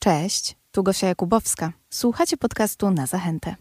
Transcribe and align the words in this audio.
Cześć, 0.00 0.56
tu 0.70 0.82
Gosia 0.82 1.06
Jakubowska. 1.06 1.72
Słuchacie 1.90 2.36
podcastu 2.36 2.90
na 2.90 3.06
zachętę. 3.06 3.56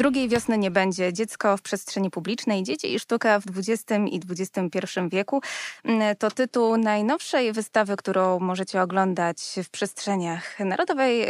Drugiej 0.00 0.28
wiosny 0.28 0.58
nie 0.58 0.70
będzie. 0.70 1.12
Dziecko 1.12 1.56
w 1.56 1.62
przestrzeni 1.62 2.10
publicznej, 2.10 2.62
dzieci 2.62 2.94
i 2.94 2.98
sztuka 2.98 3.40
w 3.40 3.44
XX 3.58 3.84
i 4.10 4.20
XXI 4.30 5.00
wieku. 5.10 5.40
Mm, 5.84 6.16
to 6.16 6.30
tytuł 6.30 6.76
najnowszej 6.76 7.52
wystawy, 7.52 7.96
którą 7.96 8.38
możecie 8.38 8.82
oglądać 8.82 9.38
w 9.64 9.70
przestrzeniach 9.70 10.60
Narodowej 10.60 11.26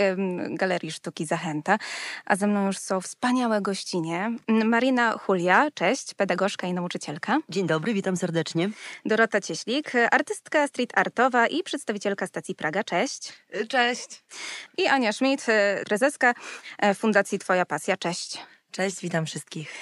Galerii 0.50 0.92
Sztuki 0.92 1.26
Zachęta. 1.26 1.78
A 2.26 2.36
ze 2.36 2.46
mną 2.46 2.66
już 2.66 2.78
są 2.78 3.00
wspaniałe 3.00 3.60
gościnie. 3.60 4.36
Mm, 4.48 4.68
Marina 4.68 5.18
Julia, 5.28 5.70
cześć, 5.74 6.14
pedagogzka 6.14 6.66
i 6.66 6.72
nauczycielka. 6.72 7.38
Dzień 7.48 7.66
dobry, 7.66 7.94
witam 7.94 8.16
serdecznie. 8.16 8.70
Dorota 9.04 9.40
Cieślik, 9.40 9.92
artystka 10.10 10.66
street 10.66 10.92
artowa 10.94 11.46
i 11.46 11.62
przedstawicielka 11.62 12.26
stacji 12.26 12.54
Praga, 12.54 12.84
cześć. 12.84 13.32
Cześć. 13.68 14.22
I 14.78 14.86
Ania 14.86 15.12
Schmidt, 15.12 15.46
prezeska 15.86 16.34
e, 16.78 16.94
Fundacji 16.94 17.38
Twoja 17.38 17.66
Pasja, 17.66 17.96
cześć. 17.96 18.38
Cześć, 18.72 19.00
witam 19.00 19.26
wszystkich. 19.26 19.72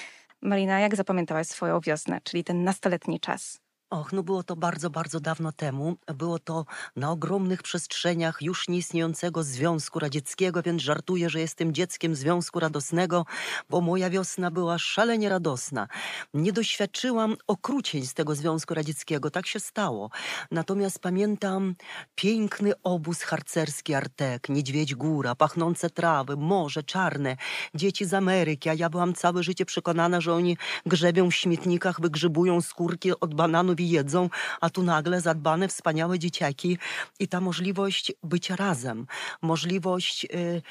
Marina, 0.43 0.81
jak 0.81 0.97
zapamiętałaś 0.97 1.47
swoją 1.47 1.81
wiosnę, 1.81 2.21
czyli 2.25 2.45
ten 2.45 2.65
nastoletni 2.65 3.21
czas? 3.21 3.61
Och, 3.91 4.13
no 4.13 4.23
było 4.23 4.43
to 4.43 4.57
bardzo, 4.57 4.91
bardzo 4.91 5.21
dawno 5.21 5.53
temu. 5.53 5.97
Było 6.15 6.39
to 6.39 6.65
na 6.97 7.11
ogromnych 7.11 7.63
przestrzeniach 7.63 8.43
już 8.43 8.69
nieistniejącego 8.69 9.43
Związku 9.43 9.99
Radzieckiego, 9.99 10.63
więc 10.63 10.83
żartuję, 10.83 11.31
że 11.31 11.41
jestem 11.41 11.75
dzieckiem 11.75 12.15
Związku 12.15 12.61
Radosnego, 12.61 13.27
bo 13.71 13.81
moja 13.81 14.11
wiosna 14.11 14.51
była 14.51 14.79
szalenie 14.79 15.29
radosna. 15.29 15.89
Nie 16.35 16.53
doświadczyłam 16.53 17.37
okrucieństw 17.47 18.15
tego 18.15 18.35
Związku 18.35 18.75
Radzieckiego, 18.75 19.31
tak 19.31 19.47
się 19.47 19.61
stało. 19.61 20.11
Natomiast 20.51 20.99
pamiętam 20.99 21.75
piękny 22.15 22.73
obóz 22.83 23.23
harcerski 23.23 23.95
Artek, 23.95 24.49
Niedźwiedź 24.49 24.95
Góra, 24.95 25.35
pachnące 25.35 25.91
trawy, 25.91 26.37
morze 26.37 26.83
czarne, 26.83 27.37
dzieci 27.75 28.05
z 28.05 28.15
Ameryki, 28.15 28.69
a 28.69 28.75
ja 28.75 28.91
byłam 28.91 29.15
całe 29.15 29.43
życie 29.43 29.65
przekonana, 29.65 30.21
że 30.21 30.35
oni 30.35 30.57
grzebią 30.87 31.31
w 31.31 31.35
śmietnikach, 31.35 32.01
wygrzybują 32.01 32.61
skórki 32.61 33.21
od 33.21 33.35
bananów 33.35 33.78
jedzą, 33.85 34.31
a 34.61 34.71
tu 34.71 34.83
nagle 34.83 35.21
zadbane, 35.21 35.69
wspaniałe 35.69 36.19
dzieciaki 36.19 36.79
i 37.21 37.29
ta 37.29 37.41
możliwość 37.41 38.13
bycia 38.23 38.57
razem, 38.57 39.07
możliwość 39.43 40.25
y, 40.25 40.63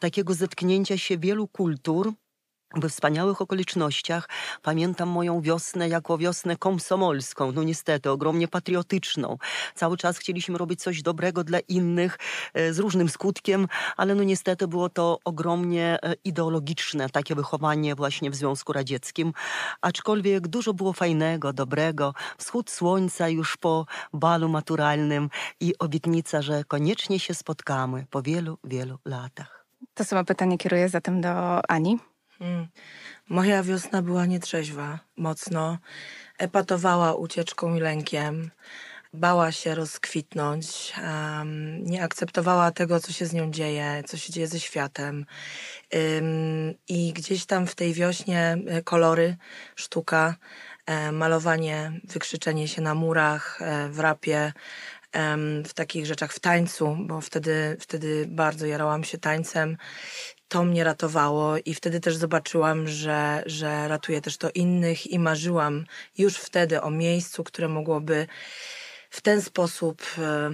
takiego 0.00 0.34
zetknięcia 0.34 0.98
się 0.98 1.18
wielu 1.18 1.48
kultur, 1.48 2.12
we 2.74 2.88
wspaniałych 2.88 3.42
okolicznościach. 3.42 4.28
Pamiętam 4.62 5.08
moją 5.08 5.40
wiosnę 5.40 5.88
jako 5.88 6.18
wiosnę 6.18 6.56
komsomolską, 6.56 7.52
no 7.52 7.62
niestety, 7.62 8.10
ogromnie 8.10 8.48
patriotyczną. 8.48 9.38
Cały 9.74 9.96
czas 9.96 10.18
chcieliśmy 10.18 10.58
robić 10.58 10.82
coś 10.82 11.02
dobrego 11.02 11.44
dla 11.44 11.58
innych, 11.60 12.18
e, 12.54 12.72
z 12.72 12.78
różnym 12.78 13.08
skutkiem, 13.08 13.68
ale 13.96 14.14
no 14.14 14.22
niestety 14.22 14.68
było 14.68 14.88
to 14.88 15.18
ogromnie 15.24 15.98
e, 16.02 16.14
ideologiczne, 16.24 17.08
takie 17.10 17.34
wychowanie 17.34 17.94
właśnie 17.94 18.30
w 18.30 18.34
Związku 18.34 18.72
Radzieckim. 18.72 19.32
Aczkolwiek 19.80 20.48
dużo 20.48 20.74
było 20.74 20.92
fajnego, 20.92 21.52
dobrego. 21.52 22.14
Wschód 22.38 22.70
słońca 22.70 23.28
już 23.28 23.56
po 23.56 23.86
balu 24.12 24.48
maturalnym 24.48 25.30
i 25.60 25.78
obietnica, 25.78 26.42
że 26.42 26.64
koniecznie 26.64 27.18
się 27.18 27.34
spotkamy 27.34 28.06
po 28.10 28.22
wielu, 28.22 28.58
wielu 28.64 28.98
latach. 29.04 29.66
To 29.94 30.04
samo 30.04 30.24
pytanie 30.24 30.58
kieruję 30.58 30.88
zatem 30.88 31.20
do 31.20 31.30
Ani. 31.70 32.11
Mm. 32.42 32.66
Moja 33.28 33.62
wiosna 33.62 34.02
była 34.02 34.26
nietrzeźwa, 34.26 34.98
mocno. 35.16 35.78
Epatowała 36.38 37.14
ucieczką 37.14 37.76
i 37.76 37.80
lękiem. 37.80 38.50
Bała 39.14 39.52
się 39.52 39.74
rozkwitnąć, 39.74 40.92
um, 41.02 41.84
nie 41.84 42.02
akceptowała 42.02 42.70
tego, 42.70 43.00
co 43.00 43.12
się 43.12 43.26
z 43.26 43.32
nią 43.32 43.50
dzieje, 43.50 44.02
co 44.06 44.16
się 44.16 44.32
dzieje 44.32 44.46
ze 44.46 44.60
światem. 44.60 45.26
Um, 45.92 46.74
I 46.88 47.12
gdzieś 47.12 47.46
tam 47.46 47.66
w 47.66 47.74
tej 47.74 47.92
wiośnie 47.92 48.56
e, 48.66 48.82
kolory, 48.82 49.36
sztuka, 49.76 50.34
e, 50.86 51.12
malowanie, 51.12 51.92
wykrzyczenie 52.04 52.68
się 52.68 52.82
na 52.82 52.94
murach, 52.94 53.62
e, 53.62 53.88
w 53.88 54.00
rapie, 54.00 54.52
w 55.64 55.74
takich 55.74 56.06
rzeczach, 56.06 56.32
w 56.32 56.40
tańcu, 56.40 56.96
bo 57.00 57.20
wtedy, 57.20 57.76
wtedy 57.80 58.26
bardzo 58.28 58.66
jarałam 58.66 59.04
się 59.04 59.18
tańcem 59.18 59.76
to 60.52 60.64
mnie 60.64 60.84
ratowało 60.84 61.56
i 61.64 61.74
wtedy 61.74 62.00
też 62.00 62.16
zobaczyłam, 62.16 62.88
że, 62.88 63.42
że 63.46 63.88
ratuje 63.88 64.20
też 64.20 64.36
to 64.36 64.50
innych 64.50 65.06
i 65.06 65.18
marzyłam 65.18 65.84
już 66.18 66.36
wtedy 66.36 66.82
o 66.82 66.90
miejscu, 66.90 67.44
które 67.44 67.68
mogłoby 67.68 68.26
w 69.10 69.20
ten 69.20 69.42
sposób 69.42 70.02
e, 70.18 70.50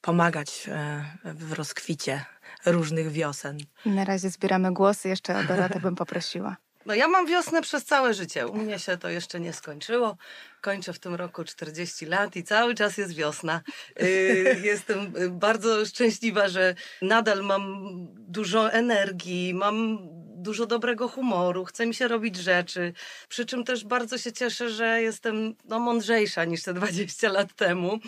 pomagać 0.00 0.68
e, 0.68 1.04
w 1.24 1.52
rozkwicie 1.52 2.24
różnych 2.66 3.10
wiosen. 3.10 3.58
Na 3.86 4.04
razie 4.04 4.30
zbieramy 4.30 4.72
głosy, 4.72 5.08
jeszcze 5.08 5.38
o 5.38 5.44
Dorotę 5.44 5.80
bym 5.80 5.96
poprosiła. 5.96 6.56
No 6.86 6.94
ja 6.94 7.08
mam 7.08 7.26
wiosnę 7.26 7.62
przez 7.62 7.84
całe 7.84 8.14
życie. 8.14 8.46
U 8.46 8.54
mnie 8.54 8.78
się 8.78 8.98
to 8.98 9.08
jeszcze 9.08 9.40
nie 9.40 9.52
skończyło. 9.52 10.16
Kończę 10.60 10.92
w 10.92 10.98
tym 10.98 11.14
roku 11.14 11.44
40 11.44 12.06
lat 12.06 12.36
i 12.36 12.44
cały 12.44 12.74
czas 12.74 12.98
jest 12.98 13.14
wiosna. 13.14 13.60
Y, 14.02 14.56
jestem 14.62 15.12
bardzo 15.30 15.86
szczęśliwa, 15.86 16.48
że 16.48 16.74
nadal 17.02 17.42
mam 17.42 17.84
dużo 18.18 18.72
energii, 18.72 19.54
mam 19.54 19.98
dużo 20.42 20.66
dobrego 20.66 21.08
humoru, 21.08 21.64
chce 21.64 21.86
mi 21.86 21.94
się 21.94 22.08
robić 22.08 22.36
rzeczy. 22.36 22.92
Przy 23.28 23.46
czym 23.46 23.64
też 23.64 23.84
bardzo 23.84 24.18
się 24.18 24.32
cieszę, 24.32 24.70
że 24.70 25.02
jestem 25.02 25.54
no, 25.64 25.78
mądrzejsza 25.78 26.44
niż 26.44 26.62
te 26.62 26.74
20 26.74 27.28
lat 27.28 27.54
temu. 27.54 27.98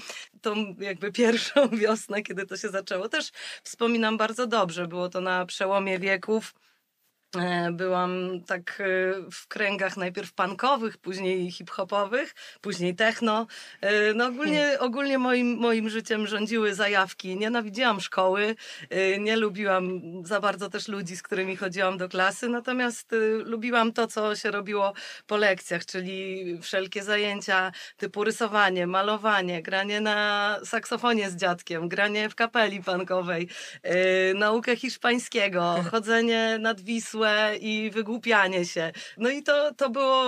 Tą 0.40 0.74
jakby 0.78 1.12
pierwszą 1.12 1.68
wiosnę, 1.82 2.22
kiedy 2.22 2.46
to 2.46 2.56
się 2.56 2.68
zaczęło, 2.68 3.08
też 3.08 3.30
wspominam 3.62 4.16
bardzo 4.16 4.46
dobrze. 4.46 4.86
Było 4.86 5.08
to 5.08 5.20
na 5.20 5.46
przełomie 5.46 5.98
wieków 5.98 6.54
byłam 7.72 8.40
tak 8.46 8.80
e, 8.80 8.84
w 9.30 9.48
kręgach 9.48 9.96
najpierw 9.96 10.32
punkowych, 10.32 10.98
później 10.98 11.50
hip-hopowych, 11.50 12.34
później 12.60 12.94
techno. 12.94 13.46
E, 13.80 14.14
no 14.14 14.26
ogólnie, 14.26 14.62
hmm. 14.62 14.80
ogólnie 14.80 15.18
moim, 15.18 15.56
moim 15.56 15.90
życiem 15.90 16.26
rządziły 16.26 16.74
zajawki. 16.74 17.36
Nienawidziłam 17.36 18.00
szkoły, 18.00 18.56
nie 19.20 19.36
lubiłam 19.36 20.00
za 20.24 20.40
bardzo 20.40 20.70
też 20.70 20.88
ludzi, 20.88 21.16
z 21.16 21.22
którymi 21.22 21.56
chodziłam 21.56 21.98
do 21.98 22.08
klasy, 22.08 22.48
natomiast 22.48 23.14
lubiłam 23.44 23.92
to, 23.92 24.06
co 24.06 24.36
się 24.36 24.50
robiło 24.50 24.92
po 25.26 25.36
lekcjach, 25.36 25.86
czyli 25.86 26.44
wszelkie 26.62 27.02
zajęcia 27.02 27.72
typu 27.96 28.24
rysowanie, 28.24 28.86
malowanie, 28.86 29.62
granie 29.62 30.00
na 30.00 30.58
saksofonie 30.64 31.30
z 31.30 31.36
dziadkiem, 31.36 31.88
granie 31.88 32.28
w 32.28 32.34
kapeli 32.34 32.82
punkowej, 32.82 33.48
naukę 34.34 34.76
hiszpańskiego, 34.76 35.74
chodzenie 35.90 36.58
nad 36.60 36.80
Wisłą, 36.80 37.23
złe 37.24 37.56
i 37.56 37.90
wygłupianie 37.90 38.64
się. 38.64 38.92
No 39.16 39.30
i 39.30 39.42
to, 39.42 39.74
to 39.74 39.90
było 39.90 40.24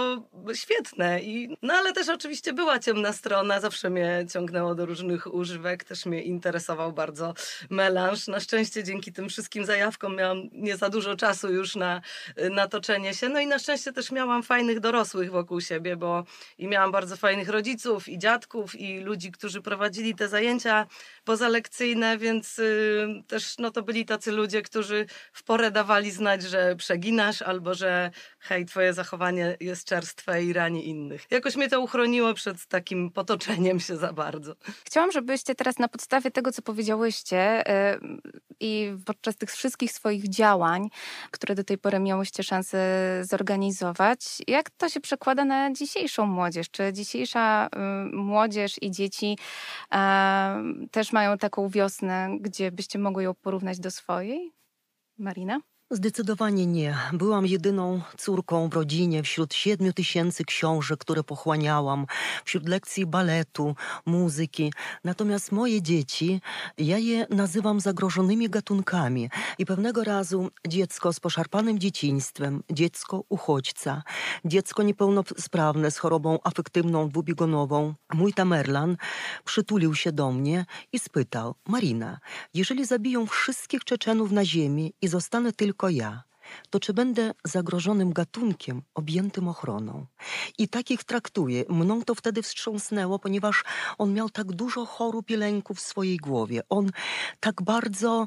świetne. 0.55 1.23
I, 1.23 1.57
no 1.63 1.75
ale 1.75 1.93
też 1.93 2.09
oczywiście 2.09 2.53
była 2.53 2.79
ciemna 2.79 3.13
strona, 3.13 3.61
zawsze 3.61 3.91
mnie 3.91 4.27
ciągnęło 4.33 4.75
do 4.75 4.87
różnych 4.87 5.35
używek, 5.35 5.85
też 5.85 6.07
mnie 6.07 6.23
interesował 6.23 6.93
bardzo 6.93 7.35
melanż. 7.71 8.29
Na 8.29 8.41
szczęście 8.41 8.85
dzięki 8.85 9.13
tym 9.13 9.29
wszystkim 9.29 9.65
zajawkom 9.65 10.17
miałam 10.17 10.43
nie 10.53 10.77
za 10.77 10.89
dużo 10.89 11.17
czasu 11.17 11.53
już 11.53 11.77
na, 11.77 12.01
na 12.51 12.69
toczenie 12.69 13.15
się. 13.15 13.29
No 13.29 13.41
i 13.41 13.47
na 13.47 13.59
szczęście 13.59 13.93
też 13.93 14.13
miałam 14.13 14.43
fajnych 14.43 14.81
dorosłych 14.81 15.31
wokół 15.31 15.61
siebie, 15.61 15.97
bo 15.97 16.25
i 16.59 16.69
miałam 16.69 16.93
bardzo 16.93 17.17
fajnych 17.17 17.49
rodziców 17.49 18.09
i 18.09 18.19
dziadków 18.19 18.75
i 18.75 19.01
ludzi, 19.01 19.33
którzy 19.33 19.63
prowadzili 19.63 20.15
te 20.15 20.29
zajęcia 20.29 20.87
pozalekcyjne, 21.27 22.19
więc 22.19 22.59
y, 22.59 23.07
też 23.27 23.59
no, 23.59 23.71
to 23.71 23.83
byli 23.83 24.05
tacy 24.05 24.33
ludzie, 24.33 24.63
którzy 24.63 25.07
w 25.33 25.43
porę 25.43 25.71
dawali 25.71 26.11
znać, 26.11 26.43
że 26.43 26.77
przeginasz, 26.77 27.43
albo 27.43 27.75
że 27.75 28.11
hej, 28.47 28.67
twoje 28.67 28.93
zachowanie 28.93 29.57
jest 29.61 29.89
czerstwe 29.89 30.45
i 30.45 30.53
rani 30.53 30.89
innych. 30.89 31.27
Jakoś 31.31 31.57
mnie 31.57 31.69
to 31.69 31.81
uchroniło 31.81 32.35
przed 32.35 32.67
takim 32.67 33.11
potoczeniem 33.11 33.81
się 33.81 33.97
za 33.97 34.13
bardzo. 34.13 34.55
Chciałam, 34.85 35.13
żebyście 35.13 35.55
teraz 35.55 35.79
na 35.79 35.89
podstawie 35.89 36.31
tego, 36.31 36.53
co 36.53 36.63
powiedziałyście 36.63 37.65
yy, 38.01 38.19
i 38.61 38.93
podczas 39.07 39.37
tych 39.37 39.51
wszystkich 39.51 39.93
swoich 39.93 40.29
działań, 40.29 40.89
które 41.31 41.55
do 41.55 41.65
tej 41.65 41.79
pory 41.79 41.99
miałyście 41.99 42.43
szansę 42.43 42.79
zorganizować, 43.23 44.19
jak 44.47 44.71
to 44.71 44.89
się 44.89 45.01
przekłada 45.01 45.45
na 45.45 45.73
dzisiejszą 45.73 46.27
młodzież? 46.27 46.71
Czy 46.71 46.93
dzisiejsza 46.93 47.69
yy, 47.77 48.17
młodzież 48.17 48.83
i 48.83 48.91
dzieci 48.91 49.39
yy, 49.93 50.89
też 50.89 51.13
mają 51.13 51.39
taką 51.39 51.69
wiosnę, 51.69 52.29
gdzie 52.41 52.73
byście 52.73 52.99
mogły 52.99 53.23
ją 53.23 53.35
porównać 53.35 53.81
do 53.81 53.91
swojej? 53.91 54.53
Marina? 55.19 55.61
Zdecydowanie 55.91 56.67
nie. 56.67 56.97
Byłam 57.13 57.47
jedyną 57.47 58.01
córką 58.17 58.69
w 58.69 58.75
rodzinie 58.75 59.23
wśród 59.23 59.55
siedmiu 59.55 59.93
tysięcy 59.93 60.45
książek, 60.45 61.01
które 61.01 61.25
pochłaniałam, 61.25 62.07
wśród 62.45 62.69
lekcji 62.69 63.07
baletu, 63.07 63.75
muzyki. 64.07 64.73
Natomiast 65.05 65.53
moje 65.53 65.83
dzieci, 65.83 66.41
ja 66.79 66.99
je 66.99 67.27
nazywam 67.31 67.81
zagrożonymi 67.81 68.51
gatunkami. 68.51 69.31
I 69.59 69.67
pewnego 69.67 70.05
razu 70.05 70.51
dziecko 70.69 71.13
z 71.13 71.21
poszarpanym 71.21 71.79
dzieciństwem, 71.79 72.63
dziecko 72.73 73.25
uchodźca, 73.29 74.03
dziecko 74.45 74.83
niepełnosprawne 74.83 75.91
z 75.91 75.99
chorobą 75.99 76.39
afektywną 76.45 77.09
dwubiegunową, 77.09 77.95
mój 78.15 78.33
Tamerlan, 78.33 78.97
przytulił 79.45 79.95
się 79.95 80.13
do 80.13 80.33
mnie 80.33 80.67
i 80.93 80.99
spytał: 80.99 81.55
Marina, 81.69 82.19
jeżeli 82.55 82.85
zabiją 82.85 83.27
wszystkich 83.27 83.85
Czeczenów 83.85 84.33
na 84.33 84.45
ziemi 84.45 84.93
i 85.03 85.09
zostanę 85.09 85.53
tylko 85.53 85.76
tylko 85.77 85.89
ja, 85.89 86.23
to 86.71 86.81
czy 86.81 86.95
będę 86.95 87.33
zagrożonym 87.45 88.13
gatunkiem 88.13 88.83
objętym 88.95 89.49
ochroną? 89.49 90.07
I 90.59 90.69
takich 90.69 91.05
traktuję. 91.05 91.65
Mną 91.69 92.03
to 92.03 92.15
wtedy 92.15 92.43
wstrząsnęło, 92.43 93.19
ponieważ 93.19 93.65
on 93.99 94.13
miał 94.13 94.31
tak 94.31 94.53
dużo 94.53 94.87
chorób 94.87 95.31
i 95.31 95.37
lęków 95.37 95.79
w 95.79 95.81
swojej 95.81 96.17
głowie. 96.17 96.61
On 96.69 96.91
tak 97.41 97.63
bardzo 97.63 98.27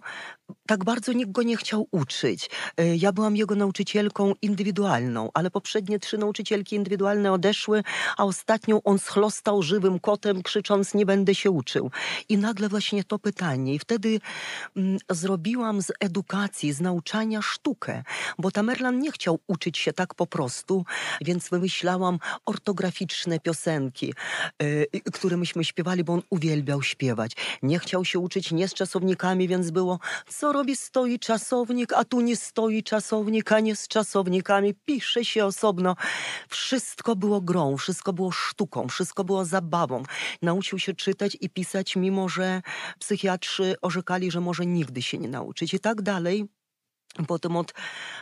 tak 0.67 0.83
bardzo 0.83 1.13
nikt 1.13 1.31
go 1.31 1.43
nie 1.43 1.57
chciał 1.57 1.87
uczyć. 1.91 2.49
E, 2.77 2.95
ja 2.95 3.11
byłam 3.11 3.35
jego 3.35 3.55
nauczycielką 3.55 4.33
indywidualną, 4.41 5.29
ale 5.33 5.51
poprzednie 5.51 5.99
trzy 5.99 6.17
nauczycielki 6.17 6.75
indywidualne 6.75 7.31
odeszły, 7.31 7.83
a 8.17 8.23
ostatnią 8.23 8.83
on 8.83 8.99
schlostał 8.99 9.63
żywym 9.63 9.99
kotem, 9.99 10.43
krzycząc: 10.43 10.93
Nie 10.93 11.05
będę 11.05 11.35
się 11.35 11.51
uczył. 11.51 11.91
I 12.29 12.37
nagle 12.37 12.69
właśnie 12.69 13.03
to 13.03 13.19
pytanie. 13.19 13.73
I 13.73 13.79
wtedy 13.79 14.19
mm, 14.77 14.97
zrobiłam 15.09 15.81
z 15.81 15.91
edukacji, 15.99 16.73
z 16.73 16.81
nauczania 16.81 17.41
sztukę, 17.41 18.03
bo 18.37 18.51
Tamerlan 18.51 18.99
nie 18.99 19.11
chciał 19.11 19.39
uczyć 19.47 19.77
się 19.77 19.93
tak 19.93 20.15
po 20.15 20.27
prostu, 20.27 20.85
więc 21.21 21.49
wymyślałam 21.49 22.19
ortograficzne 22.45 23.39
piosenki, 23.39 24.13
yy, 24.61 24.87
które 25.13 25.37
myśmy 25.37 25.63
śpiewali, 25.65 26.03
bo 26.03 26.13
on 26.13 26.21
uwielbiał 26.29 26.83
śpiewać. 26.83 27.31
Nie 27.63 27.79
chciał 27.79 28.05
się 28.05 28.19
uczyć 28.19 28.51
nie 28.51 28.67
z 28.67 28.73
czasownikami, 28.73 29.47
więc 29.47 29.71
było 29.71 29.99
co 30.27 30.53
robi 30.53 30.75
stoi 30.75 31.19
czasownik, 31.19 31.93
a 31.93 32.05
tu 32.05 32.21
nie 32.21 32.35
stoi 32.35 32.83
czasownik, 32.83 33.51
a 33.51 33.59
nie 33.59 33.75
z 33.75 33.87
czasownikami. 33.87 34.73
Pisze 34.85 35.25
się 35.25 35.45
osobno. 35.45 35.95
Wszystko 36.49 37.15
było 37.15 37.41
grą, 37.41 37.77
wszystko 37.77 38.13
było 38.13 38.31
sztuką, 38.31 38.87
wszystko 38.87 39.23
było 39.23 39.45
zabawą. 39.45 40.03
Nauczył 40.41 40.79
się 40.79 40.93
czytać 40.93 41.37
i 41.41 41.49
pisać, 41.49 41.95
mimo 41.95 42.29
że 42.29 42.61
psychiatrzy 42.99 43.75
orzekali, 43.81 44.31
że 44.31 44.41
może 44.41 44.65
nigdy 44.65 45.01
się 45.01 45.17
nie 45.17 45.29
nauczyć. 45.29 45.73
I 45.73 45.79
tak 45.79 46.01
dalej. 46.01 46.58
Potem 47.27 47.55
od 47.55 47.73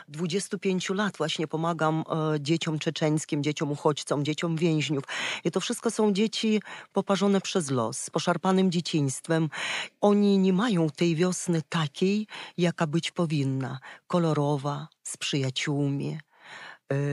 25 0.08 0.90
lat 0.90 1.16
właśnie 1.16 1.46
pomagam 1.48 2.04
e, 2.34 2.40
dzieciom 2.40 2.78
czeczeńskim, 2.78 3.42
dzieciom 3.42 3.70
uchodźcom, 3.72 4.24
dzieciom 4.24 4.56
więźniów. 4.56 5.04
I 5.44 5.50
to 5.50 5.60
wszystko 5.60 5.90
są 5.90 6.12
dzieci 6.12 6.62
poparzone 6.92 7.40
przez 7.40 7.70
los, 7.70 7.98
z 7.98 8.10
poszarpanym 8.10 8.70
dzieciństwem. 8.70 9.48
Oni 10.00 10.38
nie 10.38 10.52
mają 10.52 10.90
tej 10.90 11.16
wiosny 11.16 11.62
takiej, 11.68 12.26
jaka 12.58 12.86
być 12.86 13.10
powinna. 13.10 13.78
Kolorowa, 14.06 14.88
z 15.02 15.16
przyjaciółmi, 15.16 16.18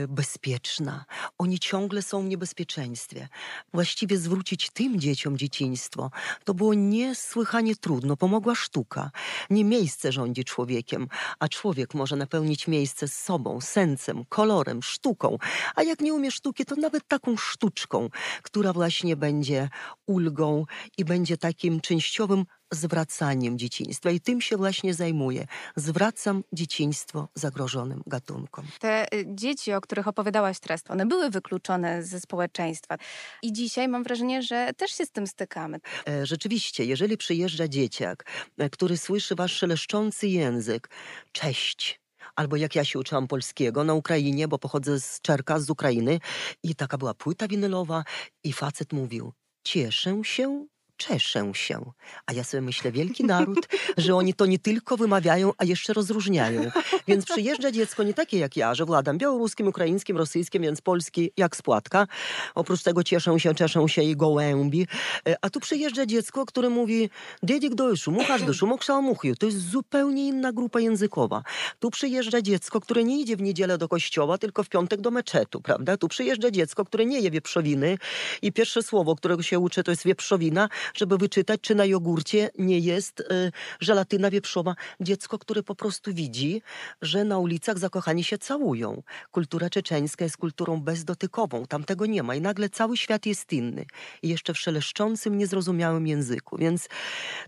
bezpieczna. 0.08 1.04
Oni 1.38 1.58
ciągle 1.58 2.02
są 2.02 2.22
w 2.22 2.28
niebezpieczeństwie. 2.28 3.28
Właściwie 3.74 4.18
zwrócić 4.18 4.70
tym 4.70 5.00
dzieciom 5.00 5.38
dzieciństwo 5.38 6.10
to 6.44 6.54
było 6.54 6.74
niesłychanie 6.74 7.76
trudno. 7.76 8.16
Pomogła 8.16 8.54
sztuka. 8.54 9.10
Nie 9.50 9.64
miejsce 9.64 10.12
rządzi 10.12 10.44
człowiekiem, 10.44 11.08
a 11.38 11.48
człowiek 11.48 11.94
może 11.94 12.16
napełnić 12.16 12.68
miejsce 12.68 13.08
sobą, 13.08 13.60
sensem, 13.60 14.24
kolorem, 14.28 14.82
sztuką. 14.82 15.38
A 15.74 15.82
jak 15.82 16.00
nie 16.00 16.14
umie 16.14 16.30
sztuki, 16.30 16.64
to 16.64 16.76
nawet 16.76 17.08
taką 17.08 17.36
sztuczką, 17.36 18.08
która 18.42 18.72
właśnie 18.72 19.16
będzie 19.16 19.68
ulgą 20.06 20.64
i 20.98 21.04
będzie 21.04 21.36
takim 21.36 21.80
częściowym 21.80 22.44
zwracaniem 22.72 23.58
dzieciństwa 23.58 24.10
i 24.10 24.20
tym 24.20 24.40
się 24.40 24.56
właśnie 24.56 24.94
zajmuję. 24.94 25.46
Zwracam 25.76 26.44
dzieciństwo 26.52 27.28
zagrożonym 27.34 28.02
gatunkom. 28.06 28.64
Te 28.80 29.14
y, 29.14 29.24
dzieci, 29.28 29.72
o 29.72 29.80
których 29.80 30.08
opowiadałaś 30.08 30.60
teraz, 30.60 30.80
one 30.88 31.06
były 31.06 31.30
wykluczone 31.30 32.02
ze 32.02 32.20
społeczeństwa 32.20 32.96
i 33.42 33.52
dzisiaj 33.52 33.88
mam 33.88 34.04
wrażenie, 34.04 34.42
że 34.42 34.70
też 34.76 34.90
się 34.90 35.06
z 35.06 35.10
tym 35.10 35.26
stykamy. 35.26 35.80
E, 36.08 36.26
rzeczywiście, 36.26 36.84
jeżeli 36.84 37.16
przyjeżdża 37.16 37.68
dzieciak, 37.68 38.24
e, 38.58 38.70
który 38.70 38.96
słyszy 38.96 39.34
wasz 39.34 39.52
szeleszczący 39.52 40.28
język, 40.28 40.90
cześć, 41.32 42.00
albo 42.36 42.56
jak 42.56 42.74
ja 42.74 42.84
się 42.84 42.98
uczyłam 42.98 43.28
polskiego 43.28 43.84
na 43.84 43.94
Ukrainie, 43.94 44.48
bo 44.48 44.58
pochodzę 44.58 45.00
z 45.00 45.20
Czerka, 45.20 45.60
z 45.60 45.70
Ukrainy 45.70 46.20
i 46.62 46.74
taka 46.74 46.98
była 46.98 47.14
płyta 47.14 47.48
winylowa 47.48 48.04
i 48.44 48.52
facet 48.52 48.92
mówił, 48.92 49.32
cieszę 49.64 50.20
się, 50.24 50.66
czeszę 50.96 51.50
się. 51.54 51.92
A 52.26 52.32
ja 52.32 52.44
sobie 52.44 52.60
myślę, 52.60 52.92
wielki 52.92 53.24
naród, 53.24 53.68
że 53.96 54.14
oni 54.14 54.34
to 54.34 54.46
nie 54.46 54.58
tylko 54.58 54.96
wymawiają, 54.96 55.52
a 55.58 55.64
jeszcze 55.64 55.92
rozróżniają. 55.92 56.70
Więc 57.08 57.24
przyjeżdża 57.24 57.70
dziecko 57.70 58.02
nie 58.02 58.14
takie 58.14 58.38
jak 58.38 58.56
ja, 58.56 58.74
że 58.74 58.84
władam 58.84 59.18
białoruskim, 59.18 59.68
ukraińskim, 59.68 60.16
rosyjskim, 60.16 60.62
więc 60.62 60.80
polski 60.80 61.30
jak 61.36 61.56
spłatka. 61.56 62.06
Oprócz 62.54 62.82
tego 62.82 63.04
cieszą 63.04 63.38
się, 63.38 63.54
czeszą 63.54 63.88
się 63.88 64.02
i 64.02 64.16
gołębi. 64.16 64.86
E, 65.28 65.36
a 65.40 65.50
tu 65.50 65.60
przyjeżdża 65.60 66.06
dziecko, 66.06 66.46
które 66.46 66.68
mówi 66.68 67.10
Diedik 67.42 67.74
dojszu, 67.74 68.12
muchasz 68.12 68.42
dyszu, 68.42 68.66
mokrzał 68.66 69.16
To 69.38 69.46
jest 69.46 69.70
zupełnie 69.70 70.26
inna 70.28 70.52
grupa 70.52 70.80
językowa. 70.80 71.42
Tu 71.80 71.90
przyjeżdża 71.90 72.42
dziecko, 72.42 72.80
które 72.80 73.04
nie 73.04 73.20
idzie 73.20 73.36
w 73.36 73.42
niedzielę 73.42 73.78
do 73.78 73.88
kościoła, 73.88 74.38
tylko 74.38 74.62
w 74.62 74.68
piątek 74.68 75.00
do 75.00 75.10
meczetu, 75.10 75.60
prawda? 75.60 75.96
Tu 75.96 76.08
przyjeżdża 76.08 76.50
dziecko, 76.50 76.84
które 76.84 77.06
nie 77.06 77.20
je 77.20 77.30
wieprzowiny 77.30 77.98
i 78.42 78.52
pierwsze 78.52 78.82
słowo, 78.82 79.16
którego 79.16 79.42
się 79.42 79.58
uczy, 79.58 79.82
to 79.82 79.90
jest 79.90 80.04
wieprzowina, 80.04 80.68
żeby 80.94 81.18
wyczytać, 81.18 81.60
czy 81.60 81.74
na 81.74 81.84
jogurcie 81.84 82.50
nie 82.58 82.78
jest 82.78 83.20
y, 83.20 83.52
żelatyna 83.80 84.30
wieprzowa. 84.30 84.74
Dziecko, 85.00 85.38
które 85.38 85.62
po 85.62 85.74
prostu 85.74 86.14
widzi, 86.14 86.62
że 87.02 87.24
na 87.24 87.38
ulicach 87.38 87.78
zakochani 87.78 88.24
się 88.24 88.38
całują. 88.38 89.02
Kultura 89.30 89.70
czeczeńska 89.70 90.24
jest 90.24 90.36
kulturą 90.36 90.80
bezdotykową, 90.80 91.66
tam 91.66 91.84
tego 91.84 92.06
nie 92.06 92.22
ma 92.22 92.34
i 92.34 92.40
nagle 92.40 92.68
cały 92.68 92.96
świat 92.96 93.26
jest 93.26 93.52
inny. 93.52 93.86
I 94.22 94.28
jeszcze 94.28 94.54
w 94.54 94.58
szeleszczącym, 94.58 95.38
niezrozumiałym 95.38 96.06
języku, 96.06 96.56
więc 96.56 96.88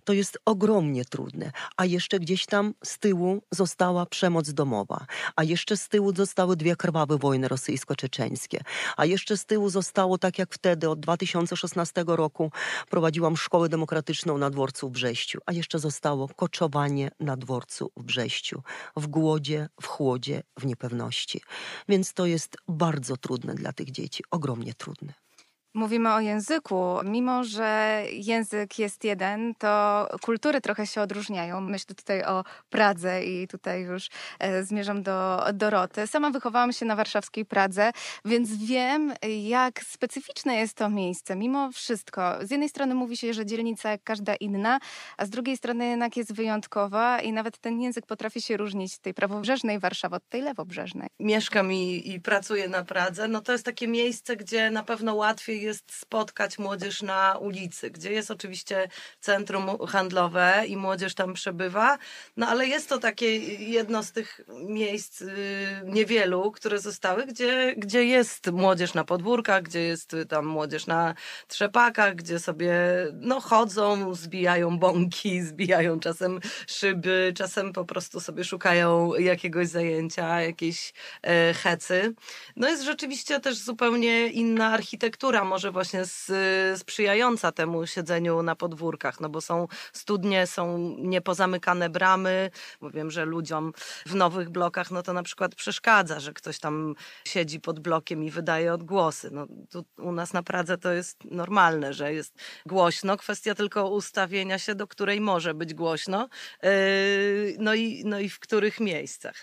to 0.04 0.12
jest 0.12 0.38
ogromnie 0.44 1.04
trudne. 1.04 1.52
A 1.76 1.84
jeszcze 1.84 2.18
gdzieś 2.18 2.46
tam 2.46 2.74
z 2.84 2.98
tyłu 2.98 3.42
została 3.50 4.06
przemoc 4.06 4.52
domowa, 4.52 5.06
a 5.36 5.44
jeszcze 5.44 5.76
z 5.76 5.88
tyłu 5.88 6.14
zostały 6.16 6.56
dwie 6.56 6.76
krwawe 6.76 7.18
wojny 7.18 7.48
rosyjsko-czeczeńskie, 7.48 8.60
a 8.96 9.04
jeszcze 9.04 9.36
z 9.36 9.44
tyłu 9.44 9.68
zostało, 9.70 10.18
tak 10.18 10.38
jak 10.38 10.54
wtedy, 10.54 10.90
od 10.90 11.00
2016 11.00 12.04
roku 12.06 12.52
prowadziłam 13.28 13.36
szkołę 13.36 13.68
demokratyczną 13.68 14.38
na 14.38 14.50
dworcu 14.50 14.88
w 14.88 14.92
Brześciu, 14.92 15.40
a 15.46 15.52
jeszcze 15.52 15.78
zostało 15.78 16.28
koczowanie 16.28 17.10
na 17.20 17.36
dworcu 17.36 17.90
w 17.96 18.02
Brześciu, 18.02 18.62
w 18.96 19.06
głodzie, 19.06 19.68
w 19.80 19.86
chłodzie, 19.86 20.42
w 20.58 20.66
niepewności. 20.66 21.40
Więc 21.88 22.14
to 22.14 22.26
jest 22.26 22.56
bardzo 22.68 23.16
trudne 23.16 23.54
dla 23.54 23.72
tych 23.72 23.90
dzieci, 23.90 24.24
ogromnie 24.30 24.74
trudne. 24.74 25.27
Mówimy 25.78 26.14
o 26.14 26.20
języku. 26.20 26.96
Mimo, 27.04 27.44
że 27.44 28.02
język 28.12 28.78
jest 28.78 29.04
jeden, 29.04 29.54
to 29.54 30.06
kultury 30.22 30.60
trochę 30.60 30.86
się 30.86 31.00
odróżniają. 31.00 31.60
Myślę 31.60 31.94
tutaj 31.94 32.24
o 32.24 32.44
Pradze 32.70 33.24
i 33.24 33.48
tutaj 33.48 33.82
już 33.82 34.08
e, 34.38 34.64
zmierzam 34.64 35.02
do 35.02 35.44
Doroty. 35.54 36.06
Sama 36.06 36.30
wychowałam 36.30 36.72
się 36.72 36.86
na 36.86 36.96
warszawskiej 36.96 37.44
Pradze, 37.44 37.90
więc 38.24 38.56
wiem, 38.56 39.12
jak 39.42 39.82
specyficzne 39.82 40.56
jest 40.56 40.74
to 40.74 40.90
miejsce. 40.90 41.36
Mimo 41.36 41.72
wszystko, 41.72 42.38
z 42.42 42.50
jednej 42.50 42.68
strony 42.68 42.94
mówi 42.94 43.16
się, 43.16 43.34
że 43.34 43.46
dzielnica 43.46 43.90
jak 43.90 44.02
każda 44.04 44.34
inna, 44.34 44.78
a 45.16 45.26
z 45.26 45.30
drugiej 45.30 45.56
strony 45.56 45.86
jednak 45.86 46.16
jest 46.16 46.32
wyjątkowa 46.32 47.20
i 47.20 47.32
nawet 47.32 47.58
ten 47.58 47.80
język 47.80 48.06
potrafi 48.06 48.42
się 48.42 48.56
różnić 48.56 48.98
tej 48.98 49.14
prawobrzeżnej 49.14 49.78
Warszawy 49.78 50.16
od 50.16 50.28
tej 50.28 50.42
lewobrzeżnej. 50.42 51.08
Mieszkam 51.20 51.72
i, 51.72 52.02
i 52.04 52.20
pracuję 52.20 52.68
na 52.68 52.84
Pradze. 52.84 53.28
No 53.28 53.40
to 53.40 53.52
jest 53.52 53.64
takie 53.64 53.88
miejsce, 53.88 54.36
gdzie 54.36 54.70
na 54.70 54.82
pewno 54.82 55.14
łatwiej 55.14 55.67
jest 55.68 55.94
spotkać 55.94 56.58
młodzież 56.58 57.02
na 57.02 57.38
ulicy, 57.38 57.90
gdzie 57.90 58.12
jest 58.12 58.30
oczywiście 58.30 58.88
centrum 59.20 59.86
handlowe 59.86 60.64
i 60.66 60.76
młodzież 60.76 61.14
tam 61.14 61.34
przebywa, 61.34 61.98
no 62.36 62.48
ale 62.48 62.66
jest 62.66 62.88
to 62.88 62.98
takie 62.98 63.36
jedno 63.64 64.02
z 64.02 64.12
tych 64.12 64.40
miejsc 64.68 65.20
y, 65.20 65.28
niewielu, 65.84 66.52
które 66.52 66.78
zostały, 66.78 67.26
gdzie, 67.26 67.74
gdzie 67.76 68.04
jest 68.04 68.50
młodzież 68.52 68.94
na 68.94 69.04
podwórkach, 69.04 69.62
gdzie 69.62 69.80
jest 69.80 70.16
tam 70.28 70.46
młodzież 70.46 70.86
na 70.86 71.14
trzepakach, 71.48 72.14
gdzie 72.14 72.38
sobie 72.38 72.72
no, 73.12 73.40
chodzą, 73.40 74.14
zbijają 74.14 74.78
bąki, 74.78 75.42
zbijają 75.50 76.00
czasem 76.00 76.40
szyby, 76.66 77.32
czasem 77.36 77.72
po 77.72 77.84
prostu 77.84 78.20
sobie 78.20 78.44
szukają 78.44 79.14
jakiegoś 79.14 79.68
zajęcia, 79.68 80.40
jakiejś 80.40 80.92
e, 81.22 81.54
hecy. 81.54 82.14
No 82.56 82.68
jest 82.68 82.84
rzeczywiście 82.84 83.40
też 83.40 83.56
zupełnie 83.56 84.26
inna 84.26 84.66
architektura 84.66 85.44
może 85.58 85.72
właśnie 85.72 86.02
sprzyjająca 86.76 87.52
temu 87.52 87.86
siedzeniu 87.86 88.42
na 88.42 88.56
podwórkach, 88.56 89.20
no 89.20 89.28
bo 89.28 89.40
są 89.40 89.68
studnie, 89.92 90.46
są 90.46 90.78
niepozamykane 90.98 91.90
bramy, 91.90 92.50
bo 92.80 92.90
wiem, 92.90 93.10
że 93.10 93.24
ludziom 93.24 93.72
w 94.06 94.14
nowych 94.14 94.50
blokach, 94.50 94.90
no 94.90 95.02
to 95.02 95.12
na 95.12 95.22
przykład 95.22 95.54
przeszkadza, 95.54 96.20
że 96.20 96.32
ktoś 96.32 96.58
tam 96.58 96.94
siedzi 97.24 97.60
pod 97.60 97.80
blokiem 97.80 98.24
i 98.24 98.30
wydaje 98.30 98.72
odgłosy. 98.72 99.30
No, 99.32 99.46
tu 99.70 99.84
u 100.02 100.12
nas 100.12 100.32
na 100.32 100.42
Pradze 100.42 100.78
to 100.78 100.92
jest 100.92 101.24
normalne, 101.24 101.92
że 101.92 102.14
jest 102.14 102.34
głośno, 102.66 103.16
kwestia 103.16 103.54
tylko 103.54 103.90
ustawienia 103.90 104.58
się, 104.58 104.74
do 104.74 104.86
której 104.86 105.20
może 105.20 105.54
być 105.54 105.74
głośno, 105.74 106.28
yy, 106.62 106.70
no 107.58 107.74
i, 107.74 108.02
no 108.04 108.20
i 108.20 108.28
w 108.28 108.38
których 108.38 108.80
miejscach. 108.80 109.42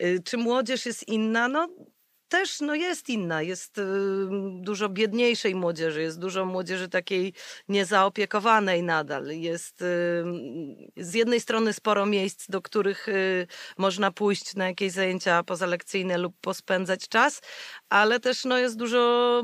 Yy, 0.00 0.20
czy 0.24 0.36
młodzież 0.36 0.86
jest 0.86 1.08
inna? 1.08 1.48
No 1.48 1.68
też 2.32 2.60
no 2.60 2.74
jest 2.74 3.08
inna, 3.08 3.42
jest 3.42 3.78
y, 3.78 3.82
dużo 4.60 4.88
biedniejszej 4.88 5.54
młodzieży, 5.54 6.02
jest 6.02 6.18
dużo 6.18 6.44
młodzieży 6.44 6.88
takiej 6.88 7.32
niezaopiekowanej 7.68 8.82
nadal. 8.82 9.26
Jest 9.26 9.82
y, 9.82 9.84
z 10.96 11.14
jednej 11.14 11.40
strony 11.40 11.72
sporo 11.72 12.06
miejsc, 12.06 12.48
do 12.48 12.62
których 12.62 13.08
y, 13.08 13.46
można 13.78 14.10
pójść 14.10 14.54
na 14.54 14.66
jakieś 14.66 14.92
zajęcia 14.92 15.42
pozalekcyjne 15.42 16.18
lub 16.18 16.34
pospędzać 16.40 17.08
czas, 17.08 17.40
ale 17.88 18.20
też 18.20 18.44
no, 18.44 18.58
jest 18.58 18.76
dużo 18.76 19.42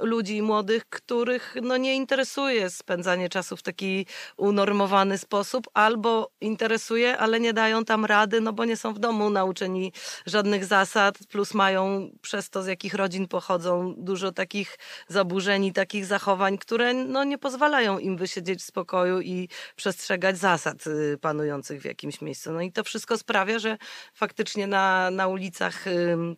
ludzi 0.00 0.42
młodych, 0.42 0.88
których 0.88 1.54
no, 1.62 1.76
nie 1.76 1.96
interesuje 1.96 2.70
spędzanie 2.70 3.28
czasu 3.28 3.56
w 3.56 3.62
taki 3.62 4.06
unormowany 4.36 5.18
sposób, 5.18 5.66
albo 5.74 6.30
interesuje, 6.40 7.18
ale 7.18 7.40
nie 7.40 7.52
dają 7.52 7.84
tam 7.84 8.04
rady, 8.04 8.40
no 8.40 8.52
bo 8.52 8.64
nie 8.64 8.76
są 8.76 8.94
w 8.94 8.98
domu 8.98 9.30
nauczeni 9.30 9.92
żadnych 10.26 10.64
zasad, 10.64 11.18
plus 11.28 11.54
mają 11.54 12.09
przez 12.22 12.50
to, 12.50 12.62
z 12.62 12.66
jakich 12.66 12.94
rodzin 12.94 13.28
pochodzą, 13.28 13.94
dużo 13.98 14.32
takich 14.32 14.78
zaburzeń 15.08 15.64
i 15.64 15.72
takich 15.72 16.06
zachowań, 16.06 16.58
które 16.58 16.94
no, 16.94 17.24
nie 17.24 17.38
pozwalają 17.38 17.98
im 17.98 18.16
wysiedzieć 18.16 18.60
w 18.60 18.62
spokoju 18.62 19.20
i 19.20 19.48
przestrzegać 19.76 20.38
zasad 20.38 20.86
y, 20.86 21.18
panujących 21.20 21.82
w 21.82 21.84
jakimś 21.84 22.20
miejscu. 22.20 22.52
No 22.52 22.60
i 22.60 22.72
to 22.72 22.84
wszystko 22.84 23.18
sprawia, 23.18 23.58
że 23.58 23.78
faktycznie 24.14 24.66
na, 24.66 25.10
na 25.10 25.28
ulicach 25.28 25.84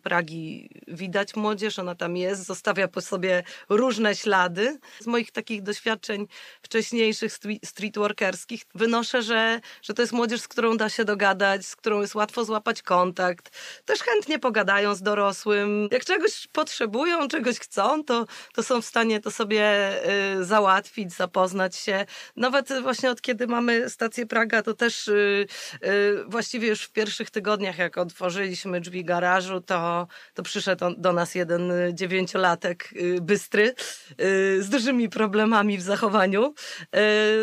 Pragi 0.03 0.69
widać 0.87 1.35
młodzież, 1.35 1.79
ona 1.79 1.95
tam 1.95 2.17
jest, 2.17 2.45
zostawia 2.45 2.87
po 2.87 3.01
sobie 3.01 3.43
różne 3.69 4.15
ślady. 4.15 4.79
Z 4.99 5.07
moich 5.07 5.31
takich 5.31 5.61
doświadczeń 5.61 6.27
wcześniejszych 6.61 7.33
streetworkerskich 7.65 8.63
wynoszę, 8.75 9.21
że, 9.21 9.59
że 9.81 9.93
to 9.93 10.01
jest 10.01 10.13
młodzież, 10.13 10.41
z 10.41 10.47
którą 10.47 10.77
da 10.77 10.89
się 10.89 11.05
dogadać, 11.05 11.65
z 11.65 11.75
którą 11.75 12.01
jest 12.01 12.15
łatwo 12.15 12.45
złapać 12.45 12.81
kontakt. 12.81 13.57
Też 13.85 13.99
chętnie 13.99 14.39
pogadają 14.39 14.95
z 14.95 15.01
dorosłym, 15.01 15.62
jak 15.91 16.05
czegoś 16.05 16.47
potrzebują, 16.47 17.27
czegoś 17.27 17.59
chcą, 17.59 18.03
to, 18.03 18.25
to 18.53 18.63
są 18.63 18.81
w 18.81 18.85
stanie 18.85 19.19
to 19.19 19.31
sobie 19.31 19.91
y, 20.39 20.45
załatwić, 20.45 21.13
zapoznać 21.13 21.75
się. 21.75 22.05
Nawet 22.35 22.81
właśnie 22.81 23.11
od 23.11 23.21
kiedy 23.21 23.47
mamy 23.47 23.89
stację 23.89 24.25
Praga, 24.25 24.61
to 24.61 24.73
też 24.73 25.07
y, 25.07 25.47
y, 25.83 26.23
właściwie 26.27 26.67
już 26.67 26.83
w 26.83 26.91
pierwszych 26.91 27.29
tygodniach, 27.29 27.77
jak 27.77 27.97
otworzyliśmy 27.97 28.81
drzwi 28.81 29.05
garażu, 29.05 29.61
to, 29.61 30.07
to 30.33 30.43
przyszedł 30.43 30.85
do 30.97 31.13
nas 31.13 31.35
jeden 31.35 31.71
dziewięciolatek 31.93 32.89
bystry 33.21 33.73
z 34.59 34.69
dużymi 34.69 35.09
problemami 35.09 35.77
w 35.77 35.81
zachowaniu. 35.81 36.53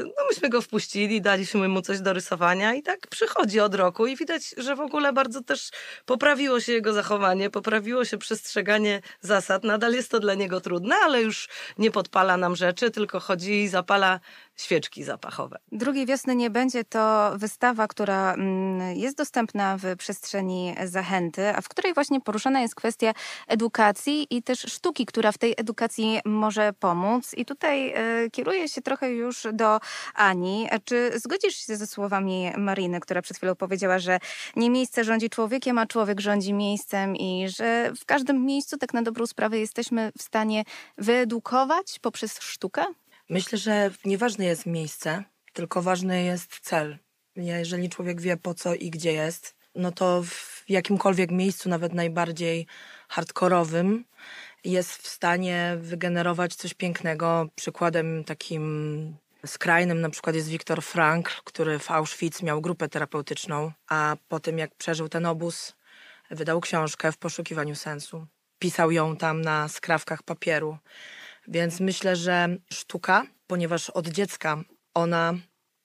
No 0.04 0.24
myśmy 0.30 0.48
go 0.48 0.62
wpuścili, 0.62 1.20
daliśmy 1.20 1.68
mu 1.68 1.82
coś 1.82 2.00
do 2.00 2.12
rysowania 2.12 2.74
i 2.74 2.82
tak 2.82 3.06
przychodzi 3.06 3.60
od 3.60 3.74
roku 3.74 4.06
i 4.06 4.16
widać, 4.16 4.54
że 4.56 4.76
w 4.76 4.80
ogóle 4.80 5.12
bardzo 5.12 5.42
też 5.42 5.70
poprawiło 6.06 6.60
się 6.60 6.72
jego 6.72 6.92
zachowanie, 6.92 7.50
poprawiło 7.50 8.04
się 8.04 8.09
przestrzeganie 8.18 9.00
zasad. 9.20 9.64
Nadal 9.64 9.92
jest 9.92 10.10
to 10.10 10.20
dla 10.20 10.34
niego 10.34 10.60
trudne, 10.60 10.94
ale 11.04 11.22
już 11.22 11.48
nie 11.78 11.90
podpala 11.90 12.36
nam 12.36 12.56
rzeczy, 12.56 12.90
tylko 12.90 13.20
chodzi 13.20 13.62
i 13.62 13.68
zapala 13.68 14.20
świeczki 14.60 15.04
zapachowe. 15.04 15.58
Drugiej 15.72 16.06
wiosny 16.06 16.36
nie 16.36 16.50
będzie 16.50 16.84
to 16.84 17.32
wystawa, 17.36 17.88
która 17.88 18.34
mm, 18.34 18.96
jest 18.96 19.16
dostępna 19.16 19.76
w 19.76 19.96
przestrzeni 19.96 20.74
Zachęty, 20.84 21.56
a 21.56 21.60
w 21.60 21.68
której 21.68 21.94
właśnie 21.94 22.20
poruszana 22.20 22.60
jest 22.60 22.74
kwestia 22.74 23.12
edukacji 23.48 24.26
i 24.30 24.42
też 24.42 24.60
sztuki, 24.60 25.06
która 25.06 25.32
w 25.32 25.38
tej 25.38 25.54
edukacji 25.56 26.20
może 26.24 26.72
pomóc. 26.72 27.34
I 27.36 27.44
tutaj 27.44 27.92
e, 27.92 28.30
kieruję 28.30 28.68
się 28.68 28.82
trochę 28.82 29.10
już 29.10 29.46
do 29.52 29.80
Ani. 30.14 30.68
Czy 30.84 31.10
zgodzisz 31.14 31.56
się 31.56 31.76
ze 31.76 31.86
słowami 31.86 32.50
Mariny, 32.56 33.00
która 33.00 33.22
przed 33.22 33.36
chwilą 33.36 33.54
powiedziała, 33.54 33.98
że 33.98 34.18
nie 34.56 34.70
miejsce 34.70 35.04
rządzi 35.04 35.30
człowiekiem, 35.30 35.78
a 35.78 35.86
człowiek 35.86 36.20
rządzi 36.20 36.52
miejscem 36.52 37.16
i 37.16 37.48
że 37.48 37.92
w 38.00 38.04
każdym 38.04 38.46
miejscu 38.46 38.78
tak 38.78 38.94
na 38.94 39.02
dobrą 39.02 39.26
sprawę 39.26 39.58
jesteśmy 39.58 40.12
w 40.18 40.22
stanie 40.22 40.64
wyedukować 40.98 41.98
poprzez 41.98 42.40
sztukę? 42.40 42.84
Myślę, 43.30 43.58
że 43.58 43.90
nieważne 44.04 44.44
jest 44.44 44.66
miejsce, 44.66 45.25
tylko 45.52 45.82
ważny 45.82 46.25
jest 46.25 46.60
cel. 46.60 46.99
Jeżeli 47.37 47.88
człowiek 47.88 48.20
wie 48.20 48.37
po 48.37 48.54
co 48.54 48.75
i 48.75 48.90
gdzie 48.90 49.12
jest, 49.12 49.54
no 49.75 49.92
to 49.92 50.22
w 50.22 50.64
jakimkolwiek 50.68 51.30
miejscu, 51.30 51.68
nawet 51.68 51.92
najbardziej 51.92 52.66
hardkorowym, 53.08 54.04
jest 54.64 55.02
w 55.02 55.08
stanie 55.08 55.76
wygenerować 55.80 56.54
coś 56.54 56.75
pięknego. 56.75 57.49
Przykładem 57.54 58.25
takim 58.25 59.16
skrajnym 59.46 60.00
na 60.00 60.10
przykład 60.10 60.37
jest 60.37 60.49
Viktor 60.49 60.82
Frankl, 60.82 61.32
który 61.44 61.78
w 61.78 61.90
Auschwitz 61.90 62.42
miał 62.42 62.60
grupę 62.60 62.88
terapeutyczną, 62.88 63.72
a 63.88 64.16
po 64.28 64.40
tym 64.40 64.58
jak 64.58 64.75
przeżył 64.75 65.08
ten 65.08 65.26
obóz, 65.26 65.76
wydał 66.30 66.60
książkę 66.60 67.12
w 67.12 67.18
poszukiwaniu 67.18 67.75
sensu. 67.75 68.26
Pisał 68.58 68.90
ją 68.90 69.16
tam 69.16 69.40
na 69.40 69.68
skrawkach 69.68 70.22
papieru. 70.22 70.78
Więc 71.50 71.80
myślę, 71.80 72.16
że 72.16 72.49
sztuka, 72.73 73.26
ponieważ 73.47 73.90
od 73.90 74.09
dziecka 74.09 74.64
ona 74.95 75.35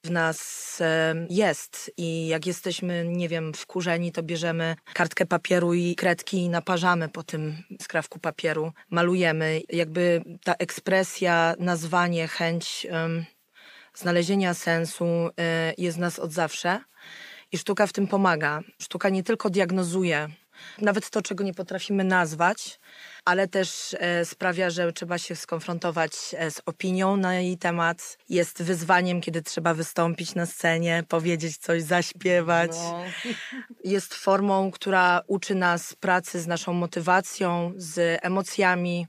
w 0.04 0.12
nas 0.12 0.80
jest 1.30 1.92
i 1.98 2.28
jak 2.28 2.46
jesteśmy, 2.46 3.06
nie 3.08 3.30
wiem, 3.30 3.54
wkurzeni, 3.54 4.12
to 4.12 4.24
bierzemy 4.24 4.76
kartkę 4.94 5.26
papieru 5.26 5.74
i 5.74 5.96
kredki 5.96 6.38
i 6.38 6.50
naparzamy 6.50 7.10
po 7.10 7.24
tym 7.24 7.64
skrawku 7.82 8.20
papieru, 8.20 8.72
malujemy. 8.90 9.62
Jakby 9.70 10.24
ta 10.44 10.54
ekspresja, 10.54 11.56
nazwanie, 11.60 12.28
chęć 12.28 12.88
um, 12.92 13.26
znalezienia 13.96 14.54
sensu 14.54 15.06
y, 15.06 15.32
jest 15.78 15.98
w 15.98 16.00
nas 16.00 16.20
od 16.20 16.32
zawsze 16.32 16.80
i 17.52 17.58
sztuka 17.58 17.88
w 17.88 17.94
tym 17.94 18.08
pomaga. 18.08 18.62
Sztuka 18.82 19.10
nie 19.10 19.24
tylko 19.24 19.50
diagnozuje 19.50 20.30
nawet 20.82 21.10
to, 21.10 21.22
czego 21.22 21.44
nie 21.44 21.54
potrafimy 21.54 22.04
nazwać, 22.04 22.80
ale 23.26 23.48
też 23.48 23.96
e, 24.00 24.26
sprawia, 24.26 24.70
że 24.70 24.94
trzeba 24.94 25.18
się 25.18 25.36
skonfrontować 25.36 26.12
e, 26.34 26.52
z 26.52 26.62
opinią 26.66 27.18
na 27.18 27.36
jej 27.36 27.58
temat. 27.58 28.18
Jest 28.30 28.64
wyzwaniem, 28.64 29.22
kiedy 29.22 29.42
trzeba 29.42 29.74
wystąpić 29.74 30.36
na 30.36 30.46
scenie, 30.46 31.04
powiedzieć 31.08 31.58
coś, 31.58 31.84
zaśpiewać. 31.84 32.72
No. 32.72 33.04
Jest 33.84 34.14
formą, 34.14 34.72
która 34.72 35.22
uczy 35.28 35.56
nas 35.56 35.96
pracy 35.96 36.42
z 36.42 36.48
naszą 36.48 36.74
motywacją, 36.74 37.74
z 37.78 38.20
emocjami 38.22 39.08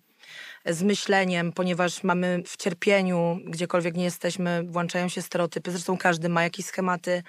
z 0.66 0.82
myśleniem, 0.82 1.52
ponieważ 1.52 2.02
mamy 2.02 2.42
w 2.46 2.56
cierpieniu, 2.56 3.38
gdziekolwiek 3.44 3.94
nie 3.94 4.04
jesteśmy, 4.04 4.62
włączają 4.62 5.08
się 5.08 5.22
stereotypy. 5.22 5.70
Zresztą 5.70 5.98
każdy 5.98 6.28
ma 6.28 6.42
jakieś 6.42 6.66
schematy, 6.66 7.22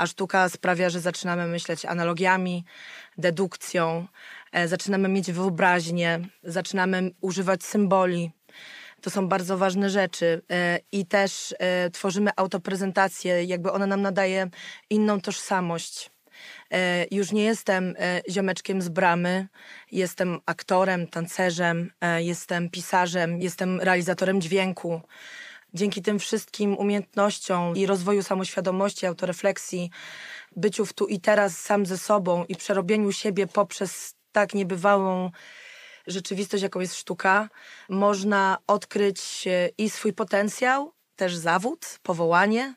a 0.00 0.06
sztuka 0.06 0.48
sprawia, 0.48 0.90
że 0.90 1.00
zaczynamy 1.00 1.46
myśleć 1.46 1.84
analogiami, 1.84 2.64
dedukcją, 3.18 4.06
e, 4.52 4.68
zaczynamy 4.68 5.08
mieć 5.08 5.32
wyobraźnię, 5.32 6.20
zaczynamy 6.42 7.10
używać 7.20 7.64
symboli. 7.64 8.30
To 9.00 9.10
są 9.10 9.28
bardzo 9.28 9.58
ważne 9.58 9.90
rzeczy 9.90 10.42
e, 10.50 10.78
i 10.92 11.06
też 11.06 11.54
e, 11.58 11.90
tworzymy 11.90 12.30
autoprezentację, 12.36 13.44
jakby 13.44 13.72
ona 13.72 13.86
nam 13.86 14.02
nadaje 14.02 14.50
inną 14.90 15.20
tożsamość. 15.20 16.10
Już 17.10 17.32
nie 17.32 17.44
jestem 17.44 17.94
ziomeczkiem 18.30 18.82
z 18.82 18.88
bramy, 18.88 19.48
jestem 19.92 20.38
aktorem, 20.46 21.06
tancerzem, 21.06 21.90
jestem 22.18 22.70
pisarzem, 22.70 23.40
jestem 23.40 23.80
realizatorem 23.80 24.40
dźwięku 24.40 25.00
dzięki 25.74 26.02
tym 26.02 26.18
wszystkim 26.18 26.76
umiejętnościom 26.76 27.76
i 27.76 27.86
rozwoju 27.86 28.22
samoświadomości, 28.22 29.06
autorefleksji, 29.06 29.90
byciu 30.56 30.86
w 30.86 30.92
tu 30.92 31.06
i 31.06 31.20
teraz 31.20 31.58
sam 31.58 31.86
ze 31.86 31.98
sobą 31.98 32.44
i 32.44 32.56
przerobieniu 32.56 33.12
siebie 33.12 33.46
poprzez 33.46 34.14
tak 34.32 34.54
niebywałą 34.54 35.30
rzeczywistość, 36.06 36.62
jaką 36.62 36.80
jest 36.80 36.94
sztuka, 36.94 37.48
można 37.88 38.58
odkryć 38.66 39.48
i 39.78 39.90
swój 39.90 40.12
potencjał, 40.12 40.92
też 41.16 41.36
zawód, 41.36 41.98
powołanie, 42.02 42.74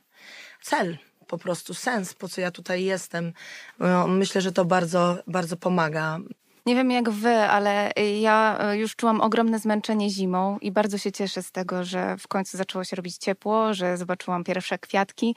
cel, 0.62 0.98
po 1.28 1.38
prostu 1.38 1.74
sens, 1.74 2.14
po 2.14 2.28
co 2.30 2.42
ja 2.42 2.52
tutaj 2.52 2.84
jestem. 2.84 3.34
No, 3.80 4.08
myślę, 4.08 4.42
że 4.42 4.52
to 4.52 4.66
bardzo, 4.66 5.18
bardzo 5.28 5.58
pomaga. 5.58 6.20
Nie 6.66 6.76
wiem 6.76 6.92
jak 6.92 7.10
wy, 7.10 7.36
ale 7.36 7.92
ja 8.22 8.58
e, 8.60 8.78
już 8.78 8.96
czułam 8.96 9.22
ogromne 9.22 9.60
zmęczenie 9.60 10.10
zimą 10.10 10.58
i 10.60 10.72
bardzo 10.72 10.98
się 10.98 11.12
cieszę 11.12 11.44
z 11.44 11.52
tego, 11.52 11.84
że 11.84 12.18
w 12.18 12.28
końcu 12.28 12.58
zaczęło 12.58 12.84
się 12.84 12.96
robić 12.96 13.18
ciepło, 13.18 13.74
że 13.74 13.98
zobaczyłam 13.98 14.44
pierwsze 14.44 14.80
kwiatki. 14.80 15.36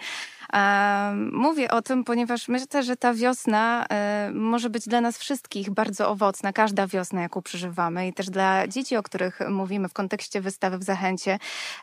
Mówię 1.33 1.71
o 1.71 1.83
tym, 1.83 2.05
ponieważ 2.05 2.49
myślę, 2.49 2.83
że 2.83 2.97
ta 2.97 3.15
wiosna 3.15 3.87
e, 3.91 4.31
może 4.35 4.71
być 4.71 4.89
dla 4.89 5.01
nas 5.01 5.19
wszystkich 5.19 5.71
bardzo 5.71 6.09
owocna, 6.09 6.53
każda 6.53 6.87
wiosna, 6.87 7.23
jaką 7.23 7.43
przeżywamy 7.43 8.09
i 8.09 8.13
też 8.13 8.31
dla 8.31 8.69
dzieci, 8.69 8.97
o 8.97 9.03
których 9.03 9.41
mówimy 9.49 9.89
w 9.89 9.93
kontekście 9.93 10.41
wystawy 10.41 10.79
w 10.79 10.83
Zachęcie. 10.83 11.39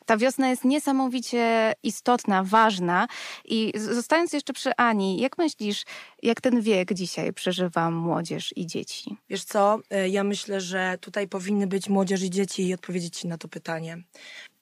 Ta 0.06 0.18
wiosna 0.18 0.50
jest 0.50 0.66
niesamowicie 0.66 1.74
istotna, 1.84 2.44
ważna 2.44 3.08
i 3.46 3.74
zostając 3.76 4.34
jeszcze 4.34 4.54
przy 4.54 4.76
Ani, 4.78 5.22
jak 5.22 5.38
myślisz, 5.38 5.84
jak 6.24 6.42
ten 6.42 6.62
wiek 6.62 6.94
dzisiaj 6.94 7.34
przeżywa 7.34 7.92
młodzież 7.92 8.54
i 8.58 8.68
dzieci? 8.68 9.18
Wiesz 9.30 9.44
co, 9.44 9.80
e, 9.90 10.10
ja 10.10 10.24
myślę, 10.24 10.62
że 10.62 10.98
tutaj 11.02 11.28
powinny 11.28 11.68
być 11.68 11.90
młodzież 11.90 12.24
i 12.24 12.30
dzieci 12.30 12.68
i 12.68 12.74
odpowiedzieć 12.74 13.18
ci 13.18 13.28
na 13.28 13.38
to 13.38 13.48
pytanie. 13.48 13.98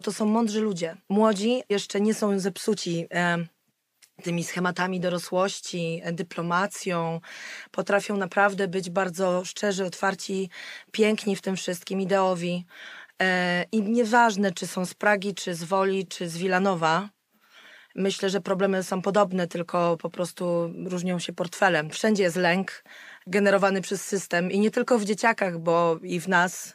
To 0.04 0.12
są 0.12 0.26
mądrzy 0.26 0.62
ludzie. 0.62 0.98
Młodzi 1.10 1.62
jeszcze 1.70 2.02
nie 2.02 2.14
są 2.14 2.40
zepsuci 2.40 3.08
e, 3.12 3.38
tymi 4.22 4.44
schematami 4.44 5.00
dorosłości, 5.00 6.02
dyplomacją. 6.12 7.22
Potrafią 7.72 8.18
naprawdę 8.18 8.68
być 8.68 8.90
bardzo 8.90 9.46
szczerzy, 9.46 9.86
otwarci, 9.86 10.50
piękni 10.92 11.36
w 11.36 11.42
tym 11.42 11.56
wszystkim, 11.56 12.02
ideowi. 12.02 12.66
E, 13.22 13.66
I 13.72 13.82
nieważne, 13.82 14.52
czy 14.52 14.68
są 14.68 14.86
z 14.86 14.94
Pragi, 14.94 15.34
czy 15.34 15.56
z 15.56 15.64
Woli, 15.64 16.08
czy 16.08 16.30
z 16.30 16.38
Wilanowa, 16.38 17.10
myślę, 17.96 18.30
że 18.30 18.42
problemy 18.42 18.84
są 18.84 19.02
podobne, 19.02 19.48
tylko 19.48 19.98
po 19.98 20.10
prostu 20.10 20.74
różnią 20.86 21.20
się 21.20 21.34
portfelem. 21.34 21.90
Wszędzie 21.90 22.24
jest 22.24 22.36
lęk 22.36 22.84
generowany 23.28 23.82
przez 23.82 24.06
system 24.06 24.52
i 24.52 24.60
nie 24.60 24.72
tylko 24.72 25.00
w 25.00 25.06
dzieciakach, 25.06 25.60
bo 25.60 26.00
i 26.04 26.20
w 26.20 26.28
nas, 26.28 26.74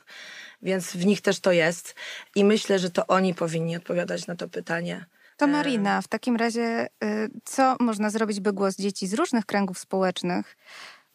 więc 0.62 0.96
w 0.96 1.06
nich 1.06 1.20
też 1.20 1.40
to 1.40 1.52
jest. 1.52 1.94
I 2.34 2.44
myślę, 2.44 2.78
że 2.78 2.90
to 2.90 3.06
oni 3.06 3.34
powinni 3.34 3.76
odpowiadać 3.76 4.26
na 4.26 4.36
to 4.36 4.48
pytanie. 4.48 5.06
To 5.37 5.47
Marina, 5.47 6.02
w 6.02 6.09
takim 6.09 6.37
razie 6.37 6.87
y, 7.05 7.31
co 7.45 7.76
można 7.81 8.11
zrobić, 8.11 8.40
by 8.40 8.52
głos 8.52 8.76
dzieci 8.76 9.07
z 9.07 9.14
różnych 9.14 9.47
kręgów 9.47 9.78
społecznych, 9.78 10.57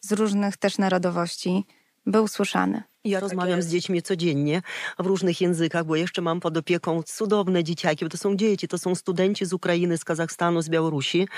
z 0.00 0.12
różnych 0.12 0.56
też 0.56 0.78
narodowości 0.78 1.66
był 2.06 2.28
słyszany? 2.28 2.82
Ja 3.04 3.20
tak 3.20 3.22
rozmawiam 3.22 3.56
jest. 3.56 3.68
z 3.68 3.72
dziećmi 3.72 4.02
codziennie 4.02 4.62
w 4.98 5.06
różnych 5.06 5.40
językach, 5.40 5.84
bo 5.84 5.96
jeszcze 5.96 6.22
mam 6.22 6.40
pod 6.40 6.56
opieką 6.56 7.02
cudowne 7.02 7.64
dzieciaki, 7.64 8.04
bo 8.04 8.08
to 8.08 8.16
są 8.18 8.36
dzieci, 8.36 8.68
to 8.68 8.78
są 8.78 8.94
studenci 8.94 9.46
z 9.46 9.52
Ukrainy, 9.52 9.98
z 9.98 10.04
Kazachstanu, 10.04 10.62
z 10.62 10.68
Białorusi, 10.68 11.28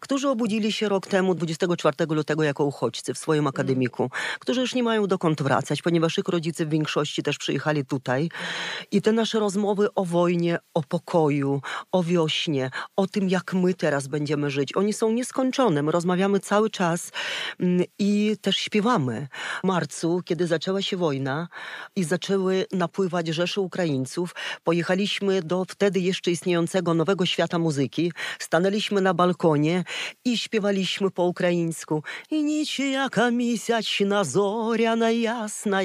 którzy 0.00 0.28
obudzili 0.28 0.72
się 0.72 0.88
rok 0.88 1.06
temu, 1.06 1.34
24 1.34 1.96
lutego, 2.08 2.42
jako 2.42 2.64
uchodźcy 2.64 3.14
w 3.14 3.18
swoim 3.18 3.46
akademiku, 3.46 4.10
którzy 4.38 4.60
już 4.60 4.74
nie 4.74 4.82
mają 4.82 5.06
dokąd 5.06 5.42
wracać, 5.42 5.82
ponieważ 5.82 6.18
ich 6.18 6.28
rodzice 6.28 6.66
w 6.66 6.68
większości 6.68 7.22
też 7.22 7.38
przyjechali 7.38 7.84
tutaj. 7.84 8.28
I 8.90 9.02
te 9.02 9.12
nasze 9.12 9.40
rozmowy 9.40 9.94
o 9.94 10.04
wojnie, 10.04 10.58
o 10.74 10.82
pokoju, 10.82 11.60
o 11.92 12.02
wiośnie, 12.02 12.70
o 12.96 13.06
tym, 13.06 13.28
jak 13.28 13.54
my 13.54 13.74
teraz 13.74 14.06
będziemy 14.06 14.50
żyć, 14.50 14.76
oni 14.76 14.92
są 14.92 15.12
nieskończone. 15.12 15.82
My 15.82 15.92
rozmawiamy 15.92 16.40
cały 16.40 16.70
czas 16.70 17.10
mm, 17.60 17.84
i 17.98 18.36
też 18.40 18.56
śpiewamy. 18.56 19.28
W 19.64 19.66
marcu, 19.66 20.20
kiedy 20.24 20.46
zaczęła 20.46 20.82
się 20.82 20.96
wojna, 20.96 21.05
wojna 21.06 21.48
i 21.96 22.04
zaczęły 22.04 22.66
napływać 22.72 23.26
rzesze 23.28 23.60
Ukraińców. 23.60 24.34
Pojechaliśmy 24.64 25.42
do 25.42 25.64
wtedy 25.68 26.00
jeszcze 26.00 26.30
istniejącego 26.30 26.94
Nowego 26.94 27.26
Świata 27.26 27.58
Muzyki. 27.58 28.12
Stanęliśmy 28.38 29.00
na 29.00 29.14
balkonie 29.14 29.84
i 30.24 30.38
śpiewaliśmy 30.38 31.10
po 31.10 31.22
ukraińsku. 31.24 32.02
I 32.30 32.42
niczyjaka 32.42 33.30
miesiączna 33.30 34.24
zoriana 34.24 35.10
jasna. 35.10 35.80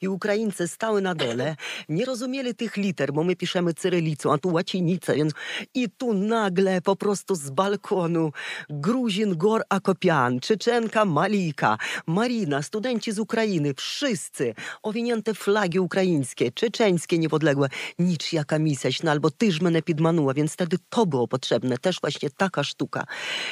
I 0.00 0.08
Ukraińcy 0.08 0.68
stały 0.68 1.00
na 1.02 1.14
dole. 1.14 1.56
Nie 1.88 2.04
rozumieli 2.04 2.54
tych 2.54 2.76
liter, 2.76 3.12
bo 3.12 3.24
my 3.24 3.36
piszemy 3.36 3.74
cyrylicą, 3.74 4.32
a 4.32 4.38
tu 4.38 4.52
łacinicę. 4.52 5.14
Więc... 5.14 5.32
I 5.74 5.88
tu 5.90 6.14
nagle 6.14 6.80
po 6.80 6.96
prostu 6.96 7.34
z 7.34 7.50
balkonu 7.50 8.32
Gruzin 8.70 9.36
Gor 9.36 9.62
Akopian, 9.68 10.40
Czeczenka 10.40 11.04
Malika, 11.04 11.78
Marina, 12.06 12.62
studenci 12.62 13.12
z 13.12 13.18
Ukrainy, 13.18 13.74
wszyscy 13.74 14.54
owinięte 14.83 15.33
flagi 15.33 15.79
ukraińskie, 15.79 16.51
czeczeńskie 16.51 17.17
niepodległe, 17.17 17.67
nicz 17.99 18.33
jaka 18.33 18.57
no 19.03 19.11
albo 19.11 19.31
tyż 19.31 19.61
mnie 19.61 19.81
підманула, 19.81 20.33
więc 20.33 20.53
wtedy 20.53 20.77
to 20.89 21.05
było 21.05 21.27
potrzebne, 21.27 21.77
też 21.77 22.01
właśnie 22.01 22.29
taka 22.29 22.63
sztuka. 22.63 23.05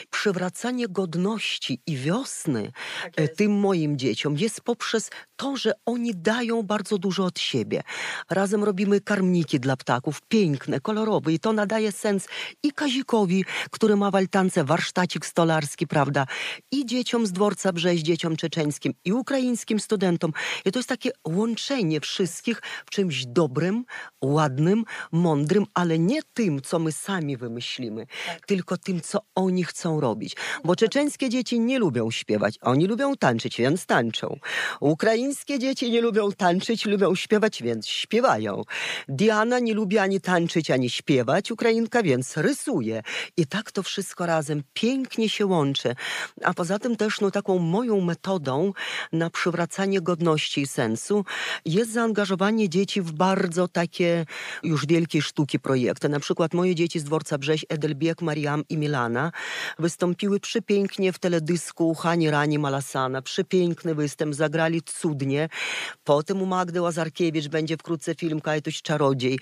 Przywracanie 0.09 0.87
godności 0.87 1.81
i 1.87 1.97
wiosny 1.97 2.71
tak 3.15 3.35
tym 3.35 3.51
moim 3.51 3.97
dzieciom 3.97 4.37
jest 4.37 4.61
poprzez 4.61 5.09
to, 5.36 5.56
że 5.56 5.72
oni 5.86 6.14
dają 6.14 6.62
bardzo 6.62 6.98
dużo 6.98 7.24
od 7.24 7.38
siebie. 7.38 7.82
Razem 8.30 8.64
robimy 8.64 9.00
karmniki 9.00 9.60
dla 9.60 9.76
ptaków, 9.76 10.20
piękne, 10.28 10.80
kolorowe 10.80 11.32
i 11.32 11.38
to 11.38 11.52
nadaje 11.52 11.92
sens 11.92 12.28
i 12.62 12.72
Kazikowi, 12.72 13.44
który 13.70 13.96
ma 13.96 14.10
w 14.10 14.14
altance 14.14 14.64
warsztacik 14.64 15.26
stolarski, 15.26 15.86
prawda, 15.86 16.26
i 16.72 16.86
dzieciom 16.86 17.26
z 17.26 17.32
dworca 17.32 17.72
Brzeź, 17.72 18.02
dzieciom 18.02 18.36
czeczeńskim 18.36 18.94
i 19.04 19.12
ukraińskim 19.12 19.80
studentom. 19.80 20.32
I 20.64 20.72
to 20.72 20.78
jest 20.78 20.88
takie 20.88 21.10
łączenie 21.28 22.00
wszystkich 22.00 22.62
w 22.86 22.90
czymś 22.90 23.26
dobrym, 23.26 23.84
ładnym, 24.22 24.84
mądrym, 25.12 25.66
ale 25.74 25.98
nie 25.98 26.20
tym, 26.34 26.62
co 26.62 26.78
my 26.78 26.92
sami 26.92 27.36
wymyślimy, 27.36 28.06
tak. 28.26 28.46
tylko 28.46 28.76
tym, 28.76 29.00
co 29.00 29.18
oni 29.34 29.64
chcą 29.64 30.00
robić. 30.00 30.36
Bo 30.64 30.76
czeczeńskie 30.76 31.28
dzieci 31.28 31.60
nie 31.60 31.78
lubią 31.78 32.10
śpiewać, 32.10 32.58
oni 32.62 32.86
lubią 32.86 33.16
tańczyć, 33.16 33.56
więc 33.56 33.86
tańczą. 33.86 34.38
Ukraińskie 34.80 35.23
dzieci 35.58 35.90
nie 35.90 36.00
lubią 36.00 36.32
tańczyć, 36.32 36.84
lubią 36.84 37.14
śpiewać, 37.14 37.62
więc 37.62 37.88
śpiewają. 37.88 38.62
Diana 39.08 39.58
nie 39.58 39.74
lubi 39.74 39.98
ani 39.98 40.20
tańczyć, 40.20 40.70
ani 40.70 40.90
śpiewać, 40.90 41.50
Ukrainka 41.50 42.02
więc 42.02 42.36
rysuje. 42.36 43.02
I 43.36 43.46
tak 43.46 43.72
to 43.72 43.82
wszystko 43.82 44.26
razem 44.26 44.62
pięknie 44.74 45.28
się 45.28 45.46
łączy. 45.46 45.94
A 46.44 46.54
poza 46.54 46.78
tym 46.78 46.96
też 46.96 47.20
no, 47.20 47.30
taką 47.30 47.58
moją 47.58 48.00
metodą 48.00 48.72
na 49.12 49.30
przywracanie 49.30 50.00
godności 50.00 50.60
i 50.60 50.66
sensu 50.66 51.24
jest 51.64 51.92
zaangażowanie 51.92 52.68
dzieci 52.68 53.02
w 53.02 53.12
bardzo 53.12 53.68
takie 53.68 54.26
już 54.62 54.86
wielkie 54.86 55.22
sztuki 55.22 55.60
projekty. 55.60 56.08
Na 56.08 56.20
przykład 56.20 56.54
moje 56.54 56.74
dzieci 56.74 57.00
z 57.00 57.04
dworca 57.04 57.38
Brześ, 57.38 57.66
Edelbiek, 57.68 58.22
Mariam 58.22 58.64
i 58.68 58.78
Milana 58.78 59.32
wystąpiły 59.78 60.40
przepięknie 60.40 61.12
w 61.12 61.18
teledysku 61.18 61.94
Hani 61.94 62.30
Rani 62.30 62.58
Malasana. 62.58 63.22
Przepiękny 63.22 63.94
występ, 63.94 64.34
zagrali 64.34 64.82
cudnie. 65.14 65.48
Potem 66.04 66.42
u 66.42 66.46
Magdy 66.46 66.80
Łazarkiewicz 66.80 67.48
będzie 67.48 67.76
wkrótce 67.76 68.14
film 68.14 68.40
Kajtuś 68.40 68.82
Czarodziej. 68.82 69.38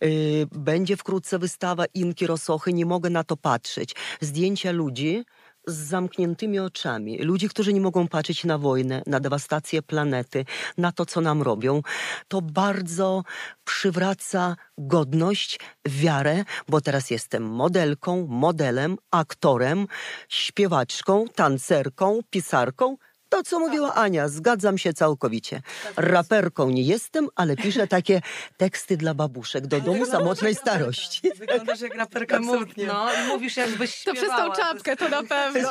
Yy, 0.00 0.46
będzie 0.52 0.96
wkrótce 0.96 1.38
wystawa 1.38 1.84
Inki 1.94 2.26
Rosochy. 2.26 2.72
Nie 2.72 2.86
mogę 2.86 3.10
na 3.10 3.24
to 3.24 3.36
patrzeć. 3.36 3.94
Zdjęcia 4.20 4.72
ludzi, 4.72 5.24
z 5.66 5.74
zamkniętymi 5.74 6.58
oczami. 6.58 7.18
Ludzi, 7.18 7.48
którzy 7.48 7.72
nie 7.72 7.80
mogą 7.80 8.08
patrzeć 8.08 8.44
na 8.44 8.58
wojnę, 8.58 9.02
na 9.06 9.20
dewastację 9.20 9.82
planety, 9.82 10.44
na 10.78 10.92
to, 10.92 11.06
co 11.06 11.20
nam 11.20 11.42
robią. 11.42 11.82
To 12.28 12.42
bardzo 12.42 13.22
przywraca 13.64 14.56
godność, 14.78 15.60
wiarę, 15.86 16.44
bo 16.68 16.80
teraz 16.80 17.10
jestem 17.10 17.42
modelką, 17.42 18.26
modelem, 18.28 18.96
aktorem, 19.10 19.86
śpiewaczką, 20.28 21.24
tancerką, 21.34 22.20
pisarką, 22.30 22.96
to, 23.36 23.42
co 23.42 23.58
mówiła 23.58 23.94
Ania, 23.94 24.28
zgadzam 24.28 24.78
się 24.78 24.92
całkowicie. 24.92 25.62
Raperką 25.96 26.70
nie 26.70 26.82
jestem, 26.82 27.28
ale 27.34 27.56
piszę 27.56 27.86
takie 27.86 28.22
teksty 28.56 28.96
dla 28.96 29.14
babuszek 29.14 29.66
do 29.66 29.80
domu 29.80 30.06
samotnej 30.06 30.54
starości. 30.54 31.30
Wyglądasz 31.38 31.80
jak 31.80 31.94
raperka 31.94 32.38
smutnie. 32.38 32.86
No, 32.86 33.08
mówisz 33.28 33.56
jakbyś 33.56 33.94
śpiewała. 33.94 34.36
To 34.36 34.50
przez 34.50 34.60
tą 34.60 34.62
czapkę, 34.62 34.96
to 34.96 35.08
na 35.08 35.22
pewno. 35.22 35.68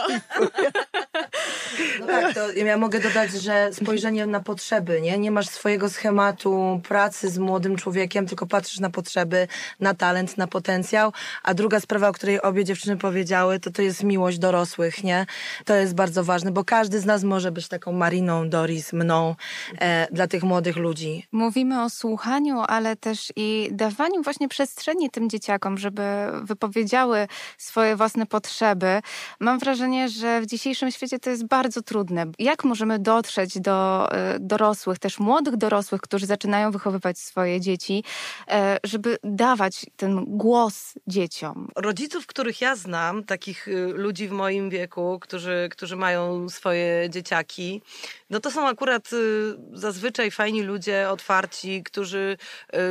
No 2.07 2.21
tak, 2.21 2.33
to 2.33 2.51
ja 2.51 2.77
mogę 2.77 2.99
dodać, 2.99 3.31
że 3.31 3.69
spojrzenie 3.73 4.25
na 4.25 4.39
potrzeby, 4.39 5.01
nie? 5.01 5.17
Nie 5.17 5.31
masz 5.31 5.47
swojego 5.47 5.89
schematu 5.89 6.81
pracy 6.87 7.29
z 7.29 7.37
młodym 7.37 7.75
człowiekiem, 7.75 8.27
tylko 8.27 8.45
patrzysz 8.45 8.79
na 8.79 8.89
potrzeby, 8.89 9.47
na 9.79 9.93
talent, 9.93 10.37
na 10.37 10.47
potencjał. 10.47 11.13
A 11.43 11.53
druga 11.53 11.79
sprawa, 11.79 12.09
o 12.09 12.13
której 12.13 12.41
obie 12.41 12.65
dziewczyny 12.65 12.97
powiedziały, 12.97 13.59
to 13.59 13.71
to 13.71 13.81
jest 13.81 14.03
miłość 14.03 14.39
dorosłych, 14.39 15.03
nie? 15.03 15.25
To 15.65 15.75
jest 15.75 15.95
bardzo 15.95 16.23
ważne, 16.23 16.51
bo 16.51 16.63
każdy 16.63 16.99
z 16.99 17.05
nas 17.05 17.23
może 17.23 17.51
być 17.51 17.67
taką 17.67 17.91
Mariną, 17.91 18.49
Doris, 18.49 18.93
mną 18.93 19.35
e, 19.79 20.07
dla 20.11 20.27
tych 20.27 20.43
młodych 20.43 20.75
ludzi. 20.75 21.27
Mówimy 21.31 21.83
o 21.83 21.89
słuchaniu, 21.89 22.63
ale 22.67 22.95
też 22.95 23.33
i 23.35 23.69
dawaniu 23.71 24.23
właśnie 24.23 24.47
przestrzeni 24.47 25.09
tym 25.09 25.29
dzieciakom, 25.29 25.77
żeby 25.77 26.03
wypowiedziały 26.43 27.27
swoje 27.57 27.95
własne 27.95 28.25
potrzeby. 28.25 29.01
Mam 29.39 29.59
wrażenie, 29.59 30.09
że 30.09 30.41
w 30.41 30.45
dzisiejszym 30.45 30.91
świecie 30.91 31.19
to 31.19 31.29
jest 31.29 31.47
bardzo 31.47 31.81
trudne. 31.81 32.04
Jak 32.39 32.63
możemy 32.63 32.99
dotrzeć 32.99 33.59
do 33.59 34.07
e, 34.11 34.39
dorosłych, 34.39 34.99
też 34.99 35.19
młodych 35.19 35.57
dorosłych, 35.57 36.01
którzy 36.01 36.25
zaczynają 36.25 36.71
wychowywać 36.71 37.17
swoje 37.17 37.61
dzieci, 37.61 38.03
e, 38.47 38.77
żeby 38.83 39.17
dawać 39.23 39.85
ten 39.97 40.25
głos 40.27 40.93
dzieciom? 41.07 41.67
Rodziców, 41.75 42.27
których 42.27 42.61
ja 42.61 42.75
znam, 42.75 43.23
takich 43.23 43.67
y, 43.67 43.87
ludzi 43.87 44.27
w 44.27 44.31
moim 44.31 44.69
wieku, 44.69 45.19
którzy, 45.21 45.69
którzy 45.71 45.95
mają 45.95 46.49
swoje 46.49 47.09
dzieciaki, 47.09 47.81
no 48.29 48.39
to 48.39 48.51
są 48.51 48.67
akurat 48.67 49.13
y, 49.13 49.55
zazwyczaj 49.73 50.31
fajni 50.31 50.61
ludzie, 50.61 51.09
otwarci, 51.09 51.83
którzy 51.83 52.37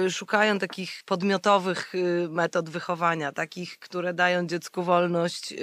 y, 0.07 0.11
szukają 0.11 0.59
takich 0.59 1.03
podmiotowych 1.07 1.93
metod 2.29 2.71
wychowania, 2.71 3.33
takich, 3.33 3.79
które 3.79 4.15
dają 4.15 4.47
dziecku 4.47 4.83
wolność, 4.83 5.55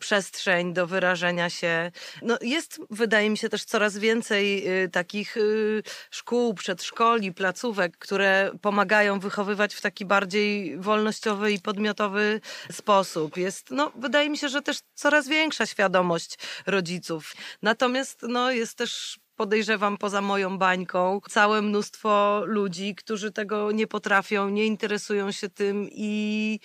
przestrzeń 0.00 0.72
do 0.72 0.86
wyrażenia 0.86 1.50
się. 1.50 1.90
No 2.22 2.38
jest, 2.40 2.67
wydaje 2.90 3.30
mi 3.30 3.38
się, 3.38 3.48
też 3.48 3.64
coraz 3.64 3.98
więcej 3.98 4.68
y, 4.84 4.88
takich 4.88 5.36
y, 5.36 5.82
szkół, 6.10 6.54
przedszkoli, 6.54 7.32
placówek, 7.32 7.98
które 7.98 8.50
pomagają 8.62 9.20
wychowywać 9.20 9.74
w 9.74 9.80
taki 9.80 10.04
bardziej 10.04 10.78
wolnościowy 10.78 11.52
i 11.52 11.60
podmiotowy 11.60 12.40
sposób. 12.72 13.36
Jest, 13.36 13.70
no, 13.70 13.92
wydaje 13.94 14.30
mi 14.30 14.38
się, 14.38 14.48
że 14.48 14.62
też 14.62 14.78
coraz 14.94 15.28
większa 15.28 15.66
świadomość 15.66 16.38
rodziców. 16.66 17.34
Natomiast 17.62 18.22
no, 18.22 18.50
jest 18.50 18.74
też 18.74 19.20
podejrzewam 19.36 19.98
poza 19.98 20.20
moją 20.20 20.58
bańką, 20.58 21.20
całe 21.30 21.62
mnóstwo 21.62 22.42
ludzi, 22.46 22.94
którzy 22.94 23.32
tego 23.32 23.72
nie 23.72 23.86
potrafią, 23.86 24.48
nie 24.48 24.66
interesują 24.66 25.32
się 25.32 25.48
tym 25.48 25.88
i 25.90 26.60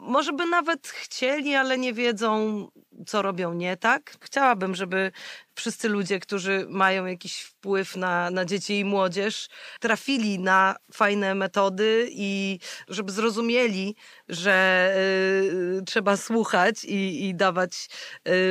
może 0.00 0.32
by 0.32 0.46
nawet 0.46 0.88
chcieli, 0.88 1.54
ale 1.54 1.78
nie 1.78 1.92
wiedzą, 1.92 2.68
co 3.06 3.22
robią 3.22 3.52
nie 3.54 3.76
tak. 3.76 4.16
Chciałabym, 4.20 4.74
żeby 4.74 5.12
wszyscy 5.54 5.88
ludzie, 5.88 6.20
którzy 6.20 6.66
mają 6.68 7.06
jakiś 7.06 7.40
wpływ 7.40 7.96
na, 7.96 8.30
na 8.30 8.44
dzieci 8.44 8.78
i 8.78 8.84
młodzież, 8.84 9.48
trafili 9.80 10.38
na 10.38 10.76
fajne 10.92 11.34
metody 11.34 12.08
i 12.10 12.58
żeby 12.88 13.12
zrozumieli, 13.12 13.96
że 14.28 14.92
y, 15.78 15.82
trzeba 15.86 16.16
słuchać 16.16 16.84
i, 16.84 17.28
i 17.28 17.34
dawać 17.34 17.88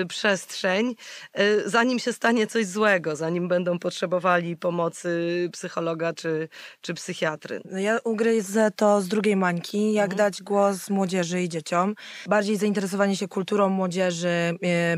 y, 0.02 0.06
przestrzeń, 0.06 0.96
y, 1.40 1.70
zanim 1.70 2.00
się 2.00 2.14
stanie 2.14 2.48
coś 2.48 2.66
złego, 2.66 3.16
zanim 3.16 3.48
będą 3.48 3.80
potrzebowali 3.80 4.58
pomocy 4.58 5.10
psychologa 5.54 6.14
czy, 6.14 6.50
czy 6.82 6.94
psychiatry. 6.94 7.62
No 7.66 7.80
Ja 7.80 8.00
ugryzę 8.04 8.72
to 8.76 9.02
z 9.02 9.08
drugiej 9.08 9.36
mańki, 9.36 9.94
jak 9.94 10.12
Mhm. 10.12 10.18
dać 10.18 10.44
głos 10.44 10.90
młodzieży 10.90 11.42
i 11.42 11.50
dzieciom. 11.50 11.96
Bardziej 12.28 12.58
zainteresowanie 12.58 13.16
się 13.16 13.28
kulturą 13.28 13.70
młodzieży, 13.70 14.30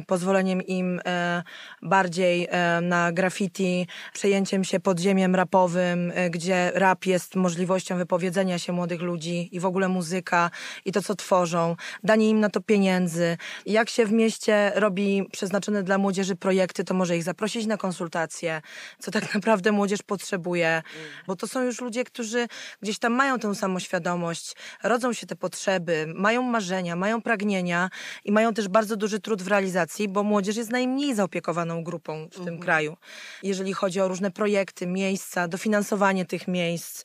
pozwoleniem 0.07 0.61
im 0.61 1.01
e, 1.05 1.43
bardziej 1.81 2.47
e, 2.49 2.81
na 2.81 3.11
graffiti, 3.11 3.87
przejęciem 4.13 4.63
się 4.63 4.79
podziemiem 4.79 5.35
rapowym, 5.35 6.11
e, 6.15 6.29
gdzie 6.29 6.71
rap 6.75 7.05
jest 7.05 7.35
możliwością 7.35 7.97
wypowiedzenia 7.97 8.59
się 8.59 8.73
młodych 8.73 9.01
ludzi 9.01 9.49
i 9.55 9.59
w 9.59 9.65
ogóle 9.65 9.87
muzyka 9.87 10.51
i 10.85 10.91
to, 10.91 11.01
co 11.01 11.15
tworzą, 11.15 11.75
danie 12.03 12.29
im 12.29 12.39
na 12.39 12.49
to 12.49 12.61
pieniędzy. 12.61 13.37
Jak 13.65 13.89
się 13.89 14.05
w 14.05 14.11
mieście 14.11 14.71
robi 14.75 15.27
przeznaczone 15.31 15.83
dla 15.83 15.97
młodzieży 15.97 16.35
projekty, 16.35 16.83
to 16.83 16.93
może 16.93 17.17
ich 17.17 17.23
zaprosić 17.23 17.65
na 17.65 17.77
konsultacje, 17.77 18.61
co 18.99 19.11
tak 19.11 19.33
naprawdę 19.35 19.71
młodzież 19.71 20.01
potrzebuje, 20.01 20.81
bo 21.27 21.35
to 21.35 21.47
są 21.47 21.63
już 21.63 21.81
ludzie, 21.81 22.03
którzy 22.03 22.47
gdzieś 22.81 22.99
tam 22.99 23.13
mają 23.13 23.39
tę 23.39 23.55
samoświadomość, 23.55 24.55
rodzą 24.83 25.13
się 25.13 25.27
te 25.27 25.35
potrzeby, 25.35 26.05
mają 26.15 26.41
marzenia, 26.41 26.95
mają 26.95 27.21
pragnienia 27.21 27.89
i 28.25 28.31
mają 28.31 28.53
też 28.53 28.67
bardzo 28.67 28.95
duży 28.95 29.19
trud 29.19 29.30
w 29.39 29.47
realizacji, 29.47 30.07
bo 30.07 30.23
młodzież 30.23 30.55
jest 30.55 30.69
najmniej 30.69 31.15
zaopiekowaną 31.15 31.83
grupą 31.83 32.27
w 32.31 32.45
tym 32.45 32.59
kraju. 32.59 32.97
Jeżeli 33.43 33.73
chodzi 33.73 34.01
o 34.01 34.07
różne 34.07 34.31
projekty, 34.31 34.87
miejsca, 34.87 35.47
dofinansowanie 35.47 36.25
tych 36.25 36.47
miejsc, 36.47 37.03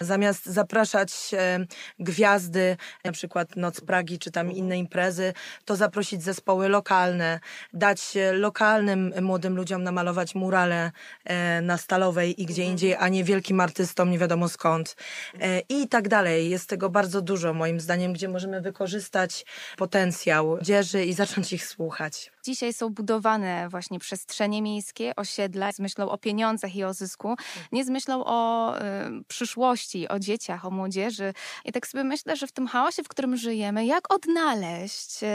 zamiast 0.00 0.46
zapraszać 0.46 1.10
e, 1.32 1.66
gwiazdy, 1.98 2.76
na 3.04 3.12
przykład 3.12 3.56
Noc 3.56 3.80
Pragi 3.80 4.18
czy 4.18 4.30
tam 4.30 4.52
inne 4.52 4.78
imprezy, 4.78 5.32
to 5.64 5.76
zaprosić 5.76 6.22
zespoły 6.22 6.68
lokalne, 6.68 7.40
dać 7.72 8.16
e, 8.16 8.32
lokalnym 8.32 9.12
młodym 9.20 9.56
ludziom 9.56 9.82
namalować 9.82 10.34
murale 10.34 10.92
e, 11.24 11.60
na 11.62 11.78
Stalowej 11.78 12.42
i 12.42 12.46
gdzie 12.46 12.64
indziej, 12.64 12.94
a 12.94 13.08
nie 13.08 13.24
wielkim 13.24 13.60
artystom 13.60 14.10
nie 14.10 14.18
wiadomo 14.18 14.48
skąd. 14.48 14.96
E, 15.40 15.60
I 15.68 15.88
tak 15.88 16.08
dalej. 16.08 16.50
Jest 16.50 16.68
tego 16.68 16.90
bardzo 16.90 17.22
dużo 17.22 17.54
moim 17.54 17.80
zdaniem, 17.80 18.12
gdzie 18.12 18.28
możemy 18.28 18.60
wykorzystać 18.60 19.44
potencjał 19.76 20.58
dzieży 20.62 21.04
i 21.04 21.12
zacząć 21.12 21.52
ich 21.52 21.67
słuchać. 21.68 22.32
Dzisiaj 22.44 22.72
są 22.72 22.90
budowane 22.90 23.68
właśnie 23.68 23.98
przestrzenie 23.98 24.62
miejskie, 24.62 25.16
osiedla 25.16 25.72
z 25.72 25.78
myślą 25.78 26.10
o 26.10 26.18
pieniądzach 26.18 26.76
i 26.76 26.84
o 26.84 26.94
zysku, 26.94 27.36
nie 27.72 27.84
z 27.84 27.88
myślą 27.88 28.24
o 28.24 28.74
y, 28.78 28.80
przyszłości, 29.28 30.08
o 30.08 30.18
dzieciach, 30.18 30.64
o 30.64 30.70
młodzieży. 30.70 31.32
I 31.64 31.72
tak 31.72 31.86
sobie 31.86 32.04
myślę, 32.04 32.36
że 32.36 32.46
w 32.46 32.52
tym 32.52 32.66
chaosie, 32.66 33.02
w 33.02 33.08
którym 33.08 33.36
żyjemy, 33.36 33.86
jak 33.86 34.14
odnaleźć 34.14 35.22
y, 35.22 35.26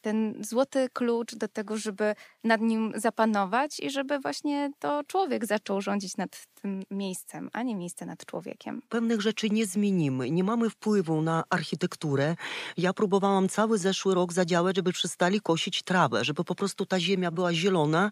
ten 0.00 0.34
złoty 0.40 0.88
klucz 0.92 1.34
do 1.34 1.48
tego, 1.48 1.76
żeby 1.76 2.14
nad 2.48 2.60
nim 2.60 2.92
zapanować 2.96 3.80
i 3.80 3.90
żeby 3.90 4.18
właśnie 4.18 4.70
to 4.78 5.04
człowiek 5.06 5.46
zaczął 5.46 5.80
rządzić 5.80 6.16
nad 6.16 6.46
tym 6.62 6.82
miejscem, 6.90 7.50
a 7.52 7.62
nie 7.62 7.76
miejsce 7.76 8.06
nad 8.06 8.26
człowiekiem. 8.26 8.82
Pewnych 8.88 9.20
rzeczy 9.20 9.50
nie 9.50 9.66
zmienimy, 9.66 10.30
nie 10.30 10.44
mamy 10.44 10.70
wpływu 10.70 11.22
na 11.22 11.44
architekturę. 11.50 12.36
Ja 12.76 12.92
próbowałam 12.92 13.48
cały 13.48 13.78
zeszły 13.78 14.14
rok 14.14 14.32
zadziałać, 14.32 14.76
żeby 14.76 14.92
przestali 14.92 15.40
kosić 15.40 15.82
trawę, 15.82 16.24
żeby 16.24 16.44
po 16.44 16.54
prostu 16.54 16.86
ta 16.86 17.00
ziemia 17.00 17.30
była 17.30 17.54
zielona. 17.54 18.10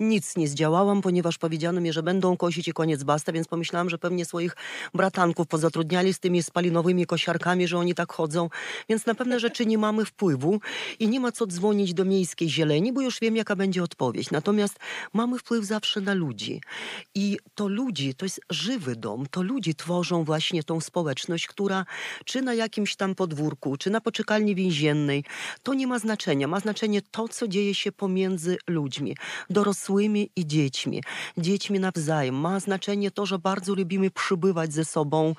Nic 0.00 0.36
nie 0.36 0.48
zdziałałam, 0.48 1.02
ponieważ 1.02 1.38
powiedziano 1.38 1.80
mi, 1.80 1.92
że 1.92 2.02
będą 2.02 2.36
kosić 2.36 2.68
i 2.68 2.72
koniec 2.72 3.02
basta, 3.02 3.32
więc 3.32 3.48
pomyślałam, 3.48 3.90
że 3.90 3.98
pewnie 3.98 4.24
swoich 4.24 4.56
bratanków 4.94 5.46
pozatrudniali 5.46 6.14
z 6.14 6.20
tymi 6.20 6.42
spalinowymi 6.42 7.06
kosiarkami, 7.06 7.68
że 7.68 7.78
oni 7.78 7.94
tak 7.94 8.12
chodzą. 8.12 8.48
Więc 8.88 9.06
na 9.06 9.14
pewne 9.14 9.40
rzeczy 9.40 9.66
nie 9.66 9.78
mamy 9.78 10.04
wpływu 10.04 10.60
i 10.98 11.08
nie 11.08 11.20
ma 11.20 11.32
co 11.32 11.46
dzwonić 11.46 11.94
do 11.94 12.04
miejskiej 12.04 12.50
zieleni, 12.50 12.92
bo 12.92 13.00
już 13.00 13.20
wiem, 13.20 13.36
jaka 13.36 13.56
będzie 13.56 13.77
odpowiedź. 13.82 14.30
Natomiast 14.30 14.76
mamy 15.12 15.38
wpływ 15.38 15.64
zawsze 15.64 16.00
na 16.00 16.14
ludzi. 16.14 16.60
I 17.14 17.38
to 17.54 17.68
ludzi, 17.68 18.14
to 18.14 18.24
jest 18.24 18.40
żywy 18.50 18.96
dom, 18.96 19.26
to 19.30 19.42
ludzi 19.42 19.74
tworzą 19.74 20.24
właśnie 20.24 20.62
tą 20.62 20.80
społeczność, 20.80 21.46
która 21.46 21.84
czy 22.24 22.42
na 22.42 22.54
jakimś 22.54 22.96
tam 22.96 23.14
podwórku, 23.14 23.76
czy 23.76 23.90
na 23.90 24.00
poczekalni 24.00 24.54
więziennej, 24.54 25.24
to 25.62 25.74
nie 25.74 25.86
ma 25.86 25.98
znaczenia. 25.98 26.48
Ma 26.48 26.60
znaczenie 26.60 27.02
to, 27.02 27.28
co 27.28 27.48
dzieje 27.48 27.74
się 27.74 27.92
pomiędzy 27.92 28.58
ludźmi, 28.68 29.16
dorosłymi 29.50 30.30
i 30.36 30.46
dziećmi, 30.46 31.02
dziećmi 31.38 31.80
nawzajem. 31.80 32.34
Ma 32.34 32.60
znaczenie 32.60 33.10
to, 33.10 33.26
że 33.26 33.38
bardzo 33.38 33.74
lubimy 33.74 34.10
przybywać 34.10 34.72
ze 34.72 34.84
sobą 34.84 35.34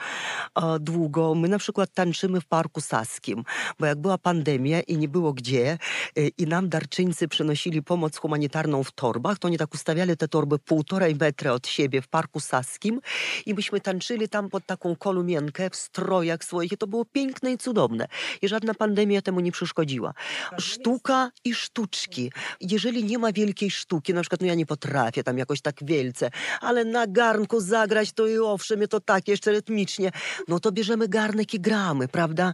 e, 0.56 0.80
długo. 0.80 1.36
My 1.36 1.47
na 1.47 1.58
przykład 1.58 1.93
tańczymy 1.93 2.41
w 2.41 2.45
Parku 2.45 2.82
Saskim, 2.82 3.43
bo 3.80 3.86
jak 3.86 4.02
była 4.02 4.17
pandemia 4.17 4.82
i 4.82 4.97
nie 4.97 5.08
było 5.08 5.34
gdzie 5.34 5.78
e, 6.15 6.28
i 6.28 6.47
nam 6.47 6.69
darczyńcy 6.69 7.28
przynosili 7.28 7.84
pomoc 7.84 8.17
humanitarną 8.19 8.84
w 8.84 8.91
torbach, 8.91 9.39
to 9.39 9.47
oni 9.47 9.58
tak 9.58 9.73
ustawiali 9.73 10.17
te 10.17 10.27
torby 10.27 10.60
półtorej 10.60 11.15
metra 11.15 11.51
od 11.51 11.67
siebie 11.67 12.01
w 12.01 12.08
Parku 12.08 12.39
Saskim 12.39 13.01
i 13.45 13.53
myśmy 13.53 13.82
tańczyli 13.82 14.29
tam 14.29 14.49
pod 14.49 14.65
taką 14.65 14.95
kolumienkę 14.95 15.69
w 15.69 15.75
strojach 15.75 16.43
swoich 16.43 16.71
i 16.71 16.77
to 16.77 16.88
było 16.88 17.05
piękne 17.05 17.51
i 17.51 17.58
cudowne. 17.58 18.08
I 18.41 18.47
żadna 18.47 18.73
pandemia 18.73 19.21
temu 19.21 19.39
nie 19.39 19.51
przeszkodziła. 19.51 20.13
Sztuka 20.60 21.32
i 21.43 21.53
sztuczki. 21.53 22.32
Jeżeli 22.62 23.03
nie 23.03 23.17
ma 23.17 23.32
wielkiej 23.32 23.71
sztuki, 23.71 24.13
na 24.13 24.21
przykład 24.21 24.41
no 24.41 24.47
ja 24.47 24.55
nie 24.55 24.65
potrafię 24.65 25.23
tam 25.23 25.38
jakoś 25.38 25.62
tak 25.62 25.75
wielce, 25.82 26.29
ale 26.62 26.86
na 26.86 27.08
garnku 27.08 27.62
zagrać 27.62 28.12
to 28.12 28.27
i 28.27 28.38
owszem, 28.38 28.88
to 28.88 28.99
tak 28.99 29.27
jeszcze 29.27 29.51
rytmicznie, 29.51 30.12
no 30.47 30.60
to 30.60 30.71
bierzemy 30.71 31.08
garnek 31.08 31.53
i 31.53 31.60
gramy, 31.60 32.08
prawda? 32.08 32.53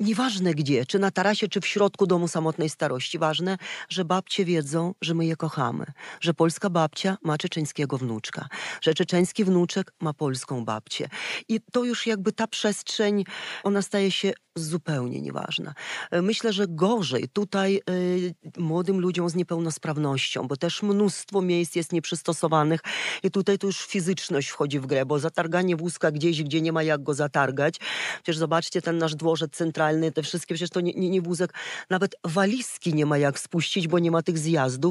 Nieważne 0.00 0.54
gdzie, 0.54 0.86
czy 0.86 0.98
na 0.98 1.10
tarasie, 1.10 1.48
czy 1.48 1.60
w 1.60 1.66
środku 1.66 2.06
domu 2.06 2.28
samotnej 2.28 2.68
starości. 2.68 3.18
Ważne, 3.18 3.58
że 3.88 4.04
babcie 4.04 4.44
wiedzą, 4.44 4.94
że 5.02 5.14
my 5.14 5.26
je 5.26 5.36
kochamy. 5.36 5.86
Że 6.20 6.34
polska 6.34 6.70
babcia 6.70 7.16
ma 7.22 7.38
czeczeńskiego 7.38 7.98
wnuczka. 7.98 8.48
Że 8.80 8.94
czeczeński 8.94 9.44
wnuczek 9.44 9.92
ma 10.00 10.14
polską 10.14 10.64
babcię. 10.64 11.08
I 11.48 11.60
to 11.72 11.84
już 11.84 12.06
jakby 12.06 12.32
ta 12.32 12.46
przestrzeń, 12.46 13.24
ona 13.62 13.82
staje 13.82 14.10
się 14.10 14.32
zupełnie 14.56 15.20
nieważna. 15.20 15.74
E, 16.10 16.22
Myślę, 16.22 16.52
że 16.52 16.66
gorzej 16.68 17.28
tutaj 17.28 17.80
y, 17.90 18.34
młodym 18.58 19.00
ludziom 19.00 19.28
z 19.28 19.34
niepełnosprawnością, 19.34 20.48
bo 20.48 20.56
też 20.56 20.82
mnóstwo 20.82 21.42
miejsc 21.42 21.76
jest 21.76 21.92
nieprzystosowanych 21.92 22.80
i 23.22 23.30
tutaj 23.30 23.58
to 23.58 23.66
już 23.66 23.86
fizyczność 23.86 24.48
wchodzi 24.48 24.80
w 24.80 24.86
grę, 24.86 25.06
bo 25.06 25.18
zatarganie 25.18 25.76
wózka 25.76 26.10
gdzieś, 26.10 26.42
gdzie 26.42 26.60
nie 26.60 26.72
ma 26.72 26.82
jak 26.82 27.02
go 27.02 27.14
zatargać. 27.14 27.78
Przecież 28.22 28.38
zobaczcie 28.38 28.82
ten 28.82 28.98
nasz 28.98 29.14
dworzec 29.14 29.52
centralny, 29.52 30.12
te 30.12 30.22
wszystkie, 30.22 30.54
przecież 30.54 30.70
to 30.70 30.80
nie, 30.80 30.92
nie, 30.92 31.10
nie 31.10 31.22
wózek, 31.22 31.54
nawet 31.90 32.14
walizki 32.24 32.94
nie 32.94 33.06
ma 33.06 33.18
jak 33.18 33.38
spuścić, 33.38 33.88
bo 33.88 33.98
nie 33.98 34.10
ma 34.10 34.22
tych 34.22 34.38
zjazdów. 34.38 34.85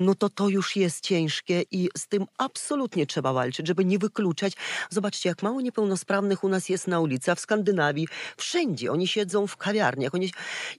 No 0.00 0.14
to 0.14 0.28
to 0.28 0.48
już 0.48 0.76
jest 0.76 1.00
ciężkie 1.00 1.62
i 1.70 1.88
z 1.96 2.08
tym 2.08 2.26
absolutnie 2.38 3.06
trzeba 3.06 3.32
walczyć, 3.32 3.66
żeby 3.66 3.84
nie 3.84 3.98
wykluczać. 3.98 4.52
Zobaczcie, 4.90 5.28
jak 5.28 5.42
mało 5.42 5.60
niepełnosprawnych 5.60 6.44
u 6.44 6.48
nas 6.48 6.68
jest 6.68 6.86
na 6.86 7.00
ulicy, 7.00 7.30
a 7.30 7.34
w 7.34 7.40
Skandynawii 7.40 8.08
wszędzie. 8.36 8.92
Oni 8.92 9.06
siedzą 9.06 9.46
w 9.46 9.56
kawiarniach. 9.56 10.14
Oni... 10.14 10.30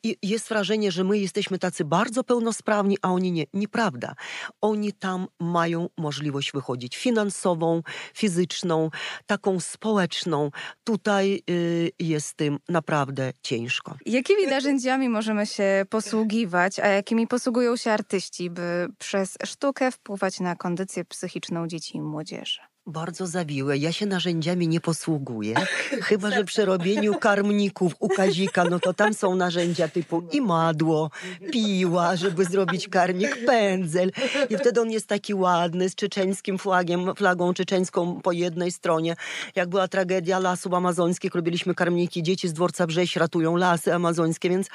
I 0.04 0.18
jest 0.24 0.50
wrażenie, 0.50 0.92
że 0.92 1.04
my 1.04 1.20
jesteśmy 1.20 1.60
tacy 1.60 1.86
bardzo 1.86 2.24
pełnosprawni, 2.24 2.98
a 3.02 3.12
oni 3.12 3.32
nie. 3.32 3.46
Nieprawda. 3.54 4.16
Oni 4.62 4.94
tam 4.94 5.28
mają 5.40 5.90
możliwość 5.98 6.52
wychodzić 6.52 6.98
finansową, 6.98 7.82
fizyczną, 8.14 8.90
taką 9.26 9.60
społeczną. 9.60 10.52
Tutaj 10.84 11.44
y, 11.50 11.92
jest 12.00 12.34
tym 12.34 12.60
naprawdę 12.70 13.34
ciężko. 13.42 13.98
Jakimi 14.06 14.48
narzędziami 14.48 15.10
możemy 15.10 15.46
się 15.46 15.86
posługiwać, 15.90 16.80
a 16.80 16.88
jakimi 16.88 17.28
posługują 17.28 17.78
się 17.78 17.92
artyści? 17.92 18.50
By 18.54 18.88
przez 19.00 19.38
sztukę 19.46 19.92
wpływać 19.92 20.40
na 20.40 20.56
kondycję 20.56 21.06
psychiczną 21.06 21.68
dzieci 21.68 21.98
i 21.98 22.02
młodzieży? 22.02 22.73
Bardzo 22.88 23.28
zawiłe. 23.28 23.78
Ja 23.78 23.92
się 23.92 24.06
narzędziami 24.06 24.68
nie 24.68 24.82
posługuję. 24.82 25.56
Chyba, 26.10 26.32
że 26.32 26.44
przy 26.44 26.66
robieniu 26.66 27.14
karmników 27.14 27.94
u 28.00 28.10
Kazika, 28.10 28.64
no 28.64 28.80
to 28.80 28.94
tam 28.94 29.14
są 29.14 29.36
narzędzia 29.36 29.88
typu 29.88 30.24
i 30.32 30.42
madło, 30.42 31.12
piła, 31.52 32.16
żeby 32.16 32.46
zrobić 32.46 32.88
karmnik, 32.88 33.46
pędzel. 33.46 34.12
I 34.50 34.58
wtedy 34.58 34.82
on 34.82 34.92
jest 34.92 35.08
taki 35.08 35.34
ładny, 35.34 35.90
z 35.90 35.96
czeczeńskim 35.96 36.58
flagiem, 36.58 37.16
flagą 37.16 37.54
czeczeńską 37.54 38.22
po 38.22 38.32
jednej 38.32 38.72
stronie. 38.72 39.16
Jak 39.56 39.70
była 39.70 39.88
tragedia 39.88 40.40
lasów 40.40 40.74
amazońskich, 40.74 41.36
robiliśmy 41.36 41.76
karmniki. 41.76 42.24
Dzieci 42.24 42.48
z 42.48 42.54
dworca 42.54 42.88
Brześ 42.88 43.16
ratują 43.16 43.56
lasy 43.56 43.94
amazońskie, 43.94 44.50
więc 44.50 44.68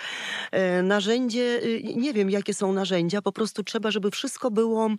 e, 0.50 0.82
narzędzie, 0.82 1.60
e, 1.62 1.94
nie 1.94 2.12
wiem 2.12 2.30
jakie 2.30 2.54
są 2.54 2.72
narzędzia, 2.72 3.22
po 3.22 3.32
prostu 3.32 3.64
trzeba, 3.64 3.90
żeby 3.90 4.10
wszystko 4.10 4.50
było 4.50 4.90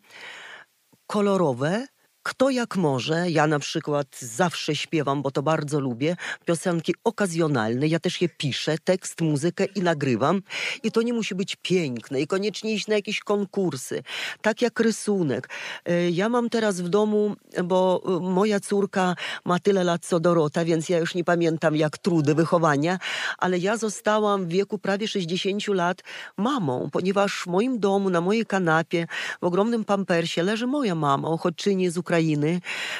kolorowe, 1.07 1.87
kto 2.29 2.49
jak 2.49 2.75
może, 2.75 3.29
ja 3.29 3.47
na 3.47 3.59
przykład 3.59 4.07
zawsze 4.19 4.75
śpiewam, 4.75 5.21
bo 5.21 5.31
to 5.31 5.43
bardzo 5.43 5.79
lubię, 5.79 6.15
piosenki 6.45 6.95
okazjonalne, 7.03 7.87
ja 7.87 7.99
też 7.99 8.21
je 8.21 8.29
piszę, 8.29 8.77
tekst, 8.83 9.21
muzykę 9.21 9.65
i 9.65 9.81
nagrywam. 9.81 10.41
I 10.83 10.91
to 10.91 11.01
nie 11.01 11.13
musi 11.13 11.35
być 11.35 11.57
piękne 11.61 12.21
i 12.21 12.27
koniecznie 12.27 12.73
iść 12.73 12.87
na 12.87 12.95
jakieś 12.95 13.19
konkursy, 13.19 14.03
tak 14.41 14.61
jak 14.61 14.79
rysunek. 14.79 15.49
E, 15.85 16.09
Ja 16.09 16.29
mam 16.29 16.49
teraz 16.49 16.81
w 16.81 16.89
domu, 16.89 17.35
bo 17.63 18.01
e, 18.05 18.19
moja 18.19 18.59
córka 18.59 19.15
ma 19.45 19.59
tyle 19.59 19.83
lat 19.83 20.05
co 20.05 20.19
Dorota, 20.19 20.65
więc 20.65 20.89
ja 20.89 20.97
już 20.97 21.15
nie 21.15 21.23
pamiętam 21.23 21.75
jak 21.75 21.97
trudy 21.97 22.35
wychowania, 22.35 22.99
ale 23.37 23.57
ja 23.57 23.77
zostałam 23.77 24.45
w 24.45 24.49
wieku 24.49 24.77
prawie 24.77 25.07
60 25.07 25.67
lat 25.67 26.03
mamą, 26.37 26.89
ponieważ 26.91 27.41
w 27.41 27.47
moim 27.47 27.79
domu, 27.79 28.09
na 28.09 28.21
mojej 28.21 28.45
kanapie, 28.45 29.07
w 29.41 29.43
ogromnym 29.43 29.85
pampersie 29.85 30.43
leży 30.43 30.67
moja 30.67 30.95
mama, 30.95 31.29
uchodźczyni 31.29 31.89
z 31.89 31.97
Ukrainy, 31.97 32.18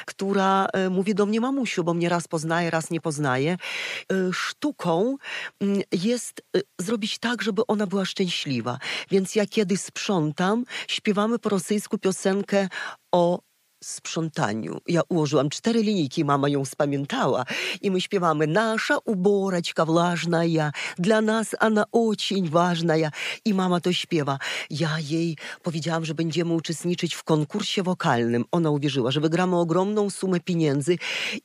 która 0.06 0.66
e, 0.72 0.90
mówi 0.90 1.14
do 1.14 1.26
mnie 1.26 1.40
mamusiu, 1.40 1.84
bo 1.84 1.94
mnie 1.94 2.08
raz 2.08 2.28
poznaje, 2.28 2.70
raz 2.70 2.90
nie 2.90 3.00
poznaje. 3.00 3.52
E, 3.52 4.32
Sztuką 4.32 5.16
mm, 5.60 5.82
jest 5.92 6.42
e, 6.56 6.60
zrobić 6.78 7.18
tak, 7.18 7.42
żeby 7.42 7.66
ona 7.66 7.86
była 7.86 8.04
szczęśliwa. 8.04 8.78
Więc 9.10 9.34
ja 9.34 9.46
kiedy 9.46 9.76
sprzątam, 9.76 10.64
śpiewamy 10.88 11.38
po 11.38 11.48
rosyjsku 11.48 11.98
piosenkę 11.98 12.68
o 13.12 13.49
sprzątaniu. 13.84 14.80
Ja 14.88 15.00
ułożyłam 15.08 15.50
cztery 15.50 15.82
linijki, 15.82 16.24
mama 16.24 16.48
ją 16.48 16.64
spamiętała 16.64 17.44
i 17.82 17.90
my 17.90 18.00
śpiewamy 18.00 18.46
«Nasza 18.46 18.98
uboraczka 19.04 19.84
włażnaja, 19.84 20.72
dla 20.98 21.20
nas 21.20 21.54
ona 21.60 21.84
ocień 21.92 22.48
ważnaja». 22.48 23.10
I 23.44 23.54
mama 23.54 23.80
to 23.80 23.92
śpiewa. 23.92 24.38
Ja 24.70 24.98
jej 24.98 25.36
powiedziałam, 25.62 26.04
że 26.04 26.14
będziemy 26.14 26.54
uczestniczyć 26.54 27.14
w 27.14 27.24
konkursie 27.24 27.82
wokalnym. 27.82 28.44
Ona 28.52 28.70
uwierzyła, 28.70 29.10
że 29.10 29.20
wygramy 29.20 29.56
ogromną 29.56 30.10
sumę 30.10 30.40
pieniędzy 30.40 30.98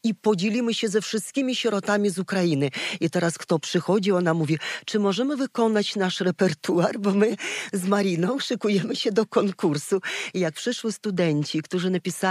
i 0.04 0.15
podzielimy 0.15 0.74
się 0.74 0.88
ze 0.89 1.02
wszystkimi 1.02 1.56
sierotami 1.56 2.10
z 2.10 2.19
Ukrainy. 2.19 2.69
I 3.00 3.10
teraz 3.10 3.38
kto 3.38 3.60
przychodzi, 3.60 4.12
ona 4.12 4.34
mówi, 4.34 4.58
czy 4.86 5.00
możemy 5.00 5.38
wykonać 5.38 5.95
nasz 5.95 6.21
repertuar, 6.21 7.00
bo 7.00 7.12
my 7.12 7.36
z 7.74 7.88
Mariną 7.88 8.39
szykujemy 8.39 8.95
się 8.95 9.12
do 9.12 9.26
konkursu. 9.26 10.02
I 10.34 10.39
jak 10.39 10.54
przyszły 10.54 10.91
studenci, 10.91 11.62
którzy 11.62 11.89
napisali 11.89 12.24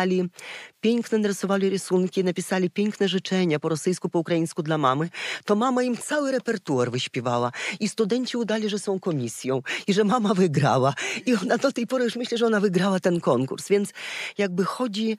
piękne, 0.84 1.18
narysowali 1.18 1.70
rysunki, 1.70 2.24
napisali 2.24 2.70
piękne 2.70 3.08
życzenia 3.08 3.60
po 3.60 3.68
rosyjsku, 3.68 4.08
po 4.08 4.18
ukraińsku 4.18 4.62
dla 4.62 4.78
mamy, 4.78 5.08
to 5.44 5.56
mama 5.56 5.82
im 5.82 5.96
cały 5.96 6.32
repertuar 6.32 6.90
wyśpiewała. 6.90 7.52
I 7.80 7.88
studenci 7.88 8.36
udali, 8.36 8.68
że 8.68 8.78
są 8.78 9.00
komisją 9.00 9.62
i 9.86 9.94
że 9.94 10.04
mama 10.04 10.34
wygrała. 10.34 10.94
I 11.26 11.34
ona 11.34 11.58
do 11.58 11.72
tej 11.72 11.86
pory 11.86 12.04
już 12.04 12.16
myślę, 12.16 12.38
że 12.38 12.46
ona 12.46 12.60
wygrała 12.60 13.00
ten 13.00 13.20
konkurs. 13.20 13.68
Więc 13.68 13.90
jakby 14.38 14.64
chodzi, 14.64 15.16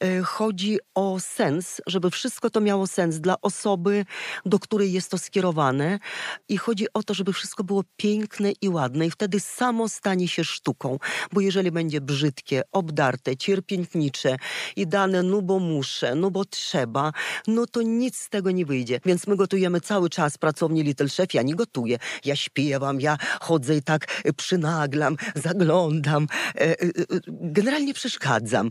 e, 0.00 0.22
chodzi 0.22 0.78
o 0.94 1.20
sens, 1.20 1.80
żeby 1.86 2.10
wszystko 2.10 2.50
to 2.50 2.60
miało 2.60 2.86
sens 2.86 3.16
dla 3.16 3.40
osoby, 3.42 4.04
do 4.46 4.58
której 4.58 4.92
jest 4.92 5.10
to 5.10 5.18
skierowane. 5.18 5.98
I 6.48 6.56
chodzi 6.56 6.86
o 6.94 7.02
to, 7.02 7.14
żeby 7.14 7.32
wszystko 7.32 7.64
było 7.64 7.82
piękne 7.96 8.52
i 8.60 8.68
ładne. 8.68 9.06
I 9.06 9.10
wtedy 9.10 9.40
samo 9.40 9.88
stanie 9.88 10.28
się 10.28 10.44
sztuką. 10.44 10.98
Bo 11.32 11.40
jeżeli 11.40 11.70
będzie 11.70 12.00
brzydkie, 12.00 12.62
obdarte, 12.72 13.36
cierpiętnicze 13.36 14.15
i 14.76 14.86
dane 14.86 15.22
no 15.22 15.42
bo 15.42 15.58
muszę, 15.58 16.14
no 16.14 16.30
bo 16.30 16.44
trzeba, 16.44 17.12
no 17.46 17.66
to 17.66 17.82
nic 17.82 18.16
z 18.16 18.28
tego 18.28 18.50
nie 18.50 18.66
wyjdzie. 18.66 19.00
Więc 19.04 19.26
my 19.26 19.36
gotujemy 19.36 19.80
cały 19.80 20.10
czas 20.10 20.38
pracowni 20.38 20.82
Little 20.82 21.08
Chef. 21.08 21.34
Ja 21.34 21.42
nie 21.42 21.54
gotuję. 21.54 21.98
Ja 22.24 22.36
śpiewam, 22.36 23.00
ja 23.00 23.18
chodzę 23.40 23.76
i 23.76 23.82
tak 23.82 24.22
e, 24.24 24.32
przynaglam, 24.32 25.16
zaglądam. 25.34 26.26
E, 26.54 26.60
e, 26.60 26.72
e, 26.72 26.80
Generalnie 27.28 27.94
przeszkadzam, 27.94 28.70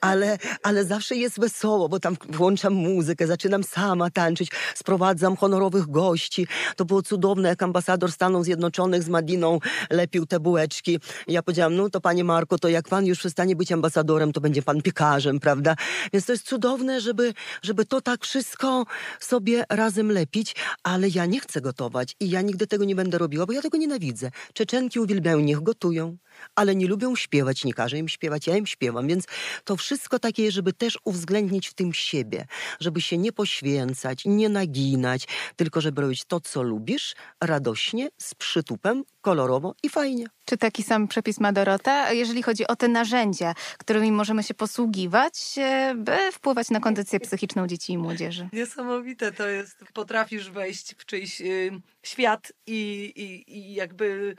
ale, 0.00 0.38
ale 0.62 0.84
zawsze 0.84 1.16
jest 1.16 1.40
wesoło, 1.40 1.88
bo 1.88 2.00
tam 2.00 2.16
włączam 2.28 2.74
muzykę, 2.74 3.26
zaczynam 3.26 3.64
sama 3.64 4.10
tańczyć, 4.10 4.50
sprowadzam 4.74 5.36
honorowych 5.36 5.90
gości. 5.90 6.46
To 6.76 6.84
było 6.84 7.02
cudowne, 7.02 7.48
jak 7.48 7.62
ambasador 7.62 8.12
Stanów 8.12 8.44
Zjednoczonych 8.44 9.02
z 9.02 9.08
Madiną 9.08 9.58
lepił 9.90 10.26
te 10.26 10.40
bułeczki. 10.40 10.98
Ja 11.28 11.42
powiedziałam, 11.42 11.76
no 11.76 11.90
to 11.90 12.00
panie 12.00 12.24
Marko, 12.24 12.58
to 12.58 12.68
jak 12.68 12.88
pan 12.88 13.06
już 13.06 13.18
przestanie 13.18 13.56
być 13.56 13.72
ambasadorem, 13.72 14.32
to 14.32 14.40
będzie 14.40 14.62
pan 14.62 14.81
piekarzem, 14.82 15.40
prawda? 15.40 15.76
Więc 16.12 16.26
to 16.26 16.32
jest 16.32 16.46
cudowne, 16.46 17.00
żeby, 17.00 17.34
żeby 17.62 17.84
to 17.84 18.00
tak 18.00 18.24
wszystko 18.24 18.84
sobie 19.20 19.64
razem 19.68 20.12
lepić, 20.12 20.56
ale 20.82 21.08
ja 21.08 21.26
nie 21.26 21.40
chcę 21.40 21.60
gotować 21.60 22.16
i 22.20 22.30
ja 22.30 22.42
nigdy 22.42 22.66
tego 22.66 22.84
nie 22.84 22.94
będę 22.94 23.18
robiła, 23.18 23.46
bo 23.46 23.52
ja 23.52 23.62
tego 23.62 23.78
nienawidzę. 23.78 24.30
Czeczenki 24.54 25.00
uwielbiają, 25.00 25.40
niech 25.40 25.62
gotują, 25.62 26.16
ale 26.54 26.74
nie 26.74 26.86
lubią 26.86 27.16
śpiewać, 27.16 27.64
nie 27.64 27.74
każę 27.74 27.98
im 27.98 28.08
śpiewać, 28.08 28.46
ja 28.46 28.56
im 28.56 28.66
śpiewam, 28.66 29.06
więc 29.08 29.24
to 29.64 29.76
wszystko 29.76 30.18
takie, 30.18 30.52
żeby 30.52 30.72
też 30.72 30.98
uwzględnić 31.04 31.68
w 31.68 31.74
tym 31.74 31.92
siebie, 31.92 32.46
żeby 32.80 33.00
się 33.00 33.18
nie 33.18 33.32
poświęcać, 33.32 34.22
nie 34.24 34.48
naginać, 34.48 35.26
tylko 35.56 35.80
żeby 35.80 36.02
robić 36.02 36.24
to, 36.24 36.40
co 36.40 36.62
lubisz, 36.62 37.14
radośnie, 37.40 38.08
z 38.18 38.34
przytupem, 38.34 39.04
kolorowo 39.20 39.74
i 39.82 39.88
fajnie. 39.88 40.26
Czy 40.44 40.56
taki 40.56 40.82
sam 40.82 41.08
przepis 41.08 41.40
ma 41.40 41.52
Dorota, 41.52 42.12
jeżeli 42.12 42.42
chodzi 42.42 42.66
o 42.66 42.76
te 42.76 42.88
narzędzia, 42.88 43.54
którymi 43.78 44.12
możemy 44.12 44.42
się 44.42 44.54
posługiwać, 44.54 45.54
e, 45.58 45.94
by 45.96 46.16
wpływać 46.32 46.70
na 46.70 46.80
kondycję 46.80 47.20
psychiczną 47.20 47.66
dzieci 47.66 47.92
i 47.92 47.98
młodzieży? 47.98 48.48
Niesamowite 48.52 49.32
to 49.32 49.48
jest. 49.48 49.84
Potrafisz 49.94 50.50
wejść 50.50 50.94
w 50.98 51.06
czyjś 51.06 51.40
y, 51.40 51.80
świat 52.02 52.52
i, 52.66 53.12
i, 53.16 53.58
i 53.58 53.74
jakby 53.74 54.36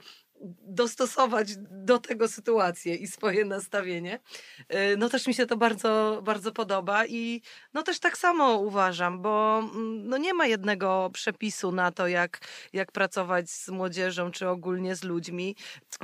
dostosować 0.66 1.56
do 1.70 1.98
tego 1.98 2.28
sytuację 2.28 2.94
i 2.94 3.06
swoje 3.06 3.44
nastawienie. 3.44 4.20
Y, 4.74 4.96
No 4.98 5.08
też 5.08 5.26
mi 5.26 5.34
się 5.34 5.46
to 5.46 5.56
bardzo, 5.56 6.20
bardzo 6.24 6.52
podoba 6.52 7.06
i 7.06 7.42
no 7.74 7.82
też 7.82 7.98
tak 8.00 8.18
samo 8.18 8.58
uważam, 8.58 9.22
bo 9.22 9.58
mm, 9.58 10.08
no 10.08 10.16
nie 10.16 10.34
ma 10.34 10.46
jednego 10.46 11.10
przepisu 11.12 11.72
na 11.72 11.92
to, 11.92 12.08
jak, 12.08 12.40
jak 12.72 12.92
pracować 12.92 13.50
z 13.50 13.68
młodzieżą 13.68 14.30
czy 14.30 14.48
ogólnie 14.48 14.96
z 14.96 15.04
ludźmi. 15.04 15.56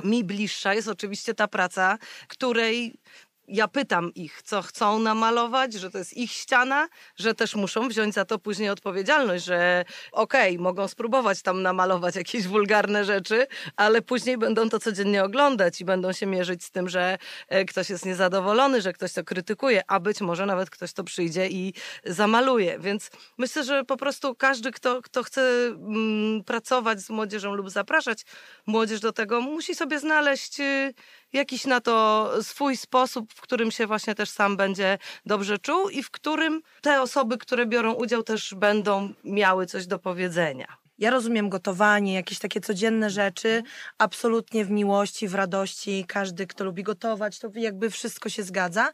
Mi 0.03 0.23
bliższa 0.23 0.73
jest 0.73 0.87
oczywiście 0.87 1.33
ta 1.33 1.47
praca, 1.47 1.97
której 2.27 2.93
ja 3.51 3.67
pytam 3.67 4.13
ich, 4.13 4.41
co 4.41 4.61
chcą 4.61 4.99
namalować, 4.99 5.73
że 5.73 5.91
to 5.91 5.97
jest 5.97 6.17
ich 6.17 6.31
ściana, 6.31 6.87
że 7.15 7.33
też 7.33 7.55
muszą 7.55 7.87
wziąć 7.87 8.13
za 8.13 8.25
to 8.25 8.39
później 8.39 8.69
odpowiedzialność, 8.69 9.45
że 9.45 9.85
okej, 10.11 10.59
mogą 10.59 10.87
spróbować 10.87 11.41
tam 11.41 11.61
namalować 11.61 12.15
jakieś 12.15 12.47
wulgarne 12.47 13.05
rzeczy, 13.05 13.47
ale 13.75 14.01
później 14.01 14.37
będą 14.37 14.69
to 14.69 14.79
codziennie 14.79 15.23
oglądać 15.23 15.81
i 15.81 15.85
będą 15.85 16.13
się 16.13 16.25
mierzyć 16.25 16.63
z 16.63 16.71
tym, 16.71 16.89
że 16.89 17.17
e, 17.47 17.65
ktoś 17.65 17.89
jest 17.89 18.05
niezadowolony, 18.05 18.81
że 18.81 18.93
ktoś 18.93 19.13
to 19.13 19.23
krytykuje, 19.23 19.81
a 19.87 19.99
być 19.99 20.21
może 20.21 20.45
nawet 20.45 20.69
ktoś 20.69 20.93
to 20.93 21.03
przyjdzie 21.03 21.47
i 21.47 21.73
zamaluje. 22.05 22.79
Więc 22.79 23.11
myślę, 23.37 23.63
że 23.63 23.83
po 23.83 23.97
prostu 23.97 24.35
każdy, 24.35 24.71
kto, 24.71 25.01
kto 25.01 25.23
chce 25.23 25.41
mm, 25.67 26.43
pracować 26.43 27.01
z 27.01 27.09
młodzieżą 27.09 27.53
lub 27.53 27.69
zapraszać 27.69 28.25
młodzież 28.65 28.99
do 28.99 29.11
tego, 29.13 29.41
musi 29.41 29.75
sobie 29.75 29.99
znaleźć 29.99 30.59
y, 30.59 30.93
jakiś 31.33 31.65
na 31.65 31.81
to 31.81 32.29
swój 32.43 32.77
sposób, 32.77 33.33
w 33.33 33.41
którym 33.41 33.71
się 33.71 33.87
właśnie 33.87 34.15
też 34.15 34.29
sam 34.29 34.57
będzie 34.57 34.97
dobrze 35.25 35.59
czuł 35.59 35.89
i 35.89 36.03
w 36.03 36.11
którym 36.11 36.61
te 36.81 37.01
osoby, 37.01 37.37
które 37.37 37.65
biorą 37.65 37.93
udział, 37.93 38.23
też 38.23 38.53
będą 38.53 39.13
miały 39.23 39.65
coś 39.65 39.87
do 39.87 39.99
powiedzenia. 39.99 40.81
Ja 41.01 41.09
rozumiem 41.09 41.49
gotowanie, 41.49 42.13
jakieś 42.13 42.39
takie 42.39 42.61
codzienne 42.61 43.09
rzeczy, 43.09 43.63
absolutnie 43.97 44.65
w 44.65 44.71
miłości, 44.71 45.27
w 45.27 45.35
radości. 45.35 46.05
Każdy, 46.07 46.47
kto 46.47 46.63
lubi 46.63 46.83
gotować, 46.83 47.39
to 47.39 47.49
jakby 47.55 47.89
wszystko 47.89 48.29
się 48.29 48.43
zgadza. 48.43 48.91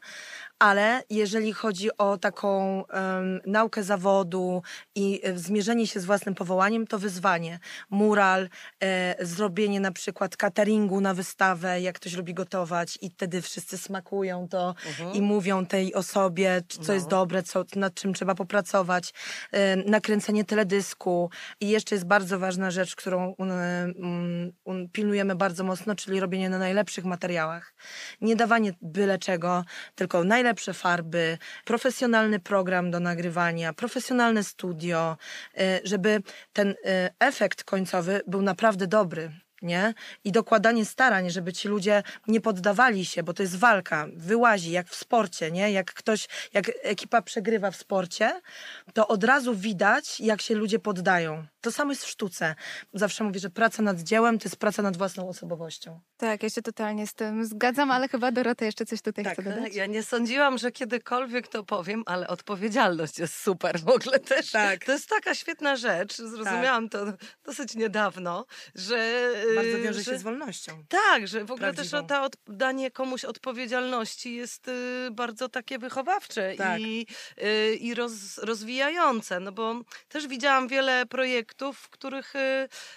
Ale 0.58 1.02
jeżeli 1.10 1.52
chodzi 1.52 1.96
o 1.98 2.18
taką 2.18 2.82
em, 2.86 3.40
naukę 3.46 3.82
zawodu 3.82 4.62
i 4.94 5.20
e, 5.24 5.38
zmierzenie 5.38 5.86
się 5.86 6.00
z 6.00 6.04
własnym 6.04 6.34
powołaniem, 6.34 6.86
to 6.86 6.98
wyzwanie. 6.98 7.58
Mural, 7.90 8.48
e, 8.82 9.26
zrobienie 9.26 9.80
na 9.80 9.92
przykład 9.92 10.36
cateringu 10.36 11.00
na 11.00 11.14
wystawę, 11.14 11.80
jak 11.80 11.96
ktoś 11.96 12.14
lubi 12.14 12.34
gotować 12.34 12.98
i 13.02 13.10
wtedy 13.10 13.42
wszyscy 13.42 13.78
smakują 13.78 14.48
to 14.48 14.74
i 15.12 15.22
mówią 15.22 15.66
tej 15.66 15.94
osobie, 15.94 16.62
co 16.68 16.92
jest 16.92 17.06
No. 17.06 17.10
dobre, 17.10 17.42
co, 17.42 17.64
nad 17.76 17.94
czym 17.94 18.14
trzeba 18.14 18.34
popracować. 18.34 19.12
E, 19.52 19.76
nakręcenie 19.76 20.44
teledysku 20.44 21.30
i 21.60 21.68
jeszcze 21.68 21.94
jest 21.94 22.06
bardzo 22.06 22.38
ważna 22.38 22.70
rzecz, 22.70 22.96
którą 22.96 23.34
um, 23.38 23.50
um, 23.50 24.52
um, 24.64 24.88
pilnujemy 24.88 25.34
bardzo 25.34 25.64
mocno, 25.64 25.94
czyli 25.94 26.20
robienie 26.20 26.50
na 26.50 26.58
najlepszych 26.58 27.04
materiałach. 27.04 27.74
Nie 28.20 28.36
dawanie 28.36 28.72
byle 28.82 29.18
czego, 29.18 29.64
tylko 29.94 30.24
najlepsze 30.48 30.74
farby, 30.74 31.38
profesjonalny 31.64 32.40
program 32.40 32.90
do 32.90 33.00
nagrywania, 33.00 33.72
profesjonalne 33.72 34.44
studio, 34.44 35.16
e, 35.58 35.80
żeby 35.84 36.22
ten 36.52 36.74
e, 36.84 37.10
efekt 37.20 37.64
końcowy 37.64 38.20
był 38.26 38.42
naprawdę 38.42 38.86
dobry. 38.86 39.30
Nie? 39.62 39.94
I 40.24 40.32
dokładanie 40.32 40.84
starań, 40.84 41.30
żeby 41.30 41.52
ci 41.52 41.68
ludzie 41.68 42.02
nie 42.26 42.40
poddawali 42.40 43.04
się, 43.04 43.22
bo 43.22 43.34
to 43.34 43.42
jest 43.42 43.56
walka, 43.56 44.06
wyłazi 44.16 44.70
jak 44.70 44.88
w 44.88 44.94
sporcie, 44.94 45.50
nie? 45.50 45.72
Jak 45.72 45.94
ktoś, 45.94 46.28
jak 46.52 46.70
ekipa 46.82 47.22
przegrywa 47.22 47.70
w 47.70 47.76
sporcie, 47.76 48.40
to 48.94 49.08
od 49.08 49.24
razu 49.24 49.54
widać, 49.54 50.20
jak 50.20 50.42
się 50.42 50.54
ludzie 50.54 50.78
poddają. 50.78 51.46
To 51.60 51.72
samo 51.72 51.92
jest 51.92 52.04
w 52.04 52.08
sztuce. 52.08 52.54
Zawsze 52.94 53.24
mówię, 53.24 53.40
że 53.40 53.50
praca 53.50 53.82
nad 53.82 54.00
dziełem 54.00 54.38
to 54.38 54.44
jest 54.44 54.56
praca 54.56 54.82
nad 54.82 54.96
własną 54.96 55.28
osobowością. 55.28 56.00
Tak, 56.16 56.42
ja 56.42 56.50
się 56.50 56.62
totalnie 56.62 57.06
z 57.06 57.14
tym 57.14 57.44
zgadzam, 57.44 57.90
ale 57.90 58.08
chyba 58.08 58.32
Dorota 58.32 58.64
jeszcze 58.64 58.86
coś 58.86 59.02
tutaj 59.02 59.24
Tak, 59.24 59.32
chce 59.32 59.42
dodać. 59.42 59.74
Ja 59.74 59.86
nie 59.86 60.02
sądziłam, 60.02 60.58
że 60.58 60.72
kiedykolwiek 60.72 61.48
to 61.48 61.64
powiem, 61.64 62.02
ale 62.06 62.28
odpowiedzialność 62.28 63.18
jest 63.18 63.34
super 63.42 63.80
w 63.80 63.88
ogóle 63.88 64.18
też. 64.18 64.50
Tak. 64.50 64.84
To 64.84 64.92
jest 64.92 65.08
taka 65.08 65.34
świetna 65.34 65.76
rzecz. 65.76 66.16
Zrozumiałam 66.16 66.88
to 66.88 67.04
dosyć 67.44 67.74
niedawno, 67.74 68.46
że. 68.74 69.30
Bardzo 69.56 69.76
y, 69.78 69.82
wiąże 69.82 70.00
że, 70.02 70.10
się 70.12 70.18
z 70.18 70.22
wolnością. 70.22 70.84
Tak, 70.88 71.28
że 71.28 71.44
w 71.44 71.50
ogóle 71.52 71.72
Prawdziwą. 71.72 71.98
też 71.98 72.08
to 72.08 72.22
od, 72.22 72.36
danie 72.46 72.90
komuś 72.90 73.24
odpowiedzialności 73.24 74.34
jest 74.34 74.68
y, 74.68 75.08
bardzo 75.12 75.48
takie 75.48 75.78
wychowawcze 75.78 76.54
Tak. 76.58 76.80
i, 76.80 77.06
y, 77.42 77.74
i 77.76 77.94
roz, 77.94 78.38
rozwijające. 78.38 79.40
No 79.40 79.52
bo 79.52 79.74
też 80.08 80.26
widziałam 80.26 80.68
wiele 80.68 81.06
projektów, 81.06 81.78
w 81.78 81.88
których 81.88 82.32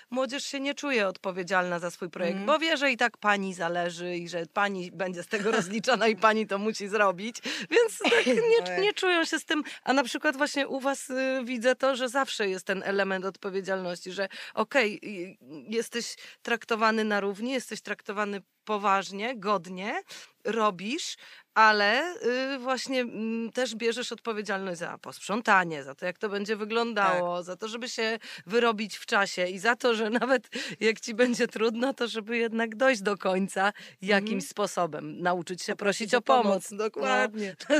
młodzież 0.09 0.43
się 0.45 0.59
nie 0.59 0.73
czuje 0.75 1.07
odpowiedzialna 1.07 1.79
za 1.79 1.91
swój 1.91 2.09
projekt, 2.09 2.37
Mhm. 2.37 2.47
bo 2.47 2.59
wie, 2.59 2.77
że 2.77 2.91
i 2.91 2.97
tak 2.97 3.17
pani 3.17 3.53
zależy 3.53 4.15
i 4.17 4.29
że 4.29 4.45
pani 4.53 4.91
będzie 4.91 5.23
z 5.23 5.27
tego 5.27 5.51
rozliczana 5.61 6.07
i 6.07 6.15
pani 6.15 6.47
to 6.47 6.57
musi 6.57 6.87
zrobić. 6.87 7.37
Więc 7.69 7.97
tak 7.99 8.25
nie, 8.27 8.33
Ojej. 8.65 8.81
nie 8.81 8.93
czują 8.93 9.25
się 9.25 9.39
z 9.39 9.45
tym. 9.45 9.63
A 9.83 9.93
na 9.93 10.03
przykład 10.03 10.37
właśnie 10.37 10.67
u 10.67 10.79
was 10.79 11.07
widzę 11.43 11.75
to, 11.75 11.95
że 11.95 12.09
zawsze 12.09 12.49
jest 12.49 12.65
ten 12.65 12.83
element 12.85 13.25
odpowiedzialności, 13.25 14.11
że 14.11 14.27
okej, 14.53 14.99
y, 15.03 15.37
jesteś 15.69 16.15
traktowany 16.41 17.04
na 17.04 17.19
równi, 17.19 17.51
jesteś 17.51 17.82
traktowany 17.82 18.41
poważnie, 18.63 19.38
godnie, 19.38 20.01
robisz, 20.45 21.17
ale 21.55 22.15
y, 22.55 22.59
właśnie 22.59 23.01
mm, 23.01 23.51
też 23.51 23.75
bierzesz 23.75 24.11
odpowiedzialność 24.11 24.79
za 24.79 24.97
posprzątanie, 24.97 25.83
za 25.83 25.95
to, 25.95 26.05
jak 26.05 26.17
to 26.17 26.29
będzie 26.29 26.55
wyglądało, 26.55 27.43
za 27.43 27.55
to, 27.55 27.67
żeby 27.67 27.89
się 27.89 28.19
wyrobić 28.45 28.97
w 28.97 29.05
czasie 29.05 29.47
i 29.47 29.59
za 29.59 29.75
to, 29.75 29.95
że 29.95 30.09
nawet 30.21 30.49
jak 30.79 30.99
ci 30.99 31.13
będzie 31.13 31.47
trudno, 31.47 31.93
to 31.93 32.07
żeby 32.07 32.37
jednak 32.37 32.75
dojść 32.75 33.01
do 33.01 33.17
końca 33.17 33.73
jakimś 34.01 34.47
sposobem, 34.47 35.21
nauczyć 35.21 35.61
się 35.61 35.75
prosić 35.75 36.13
o 36.13 36.21
pomoc. 36.21 36.73
Dokładnie. 36.73 37.55
No, 37.69 37.75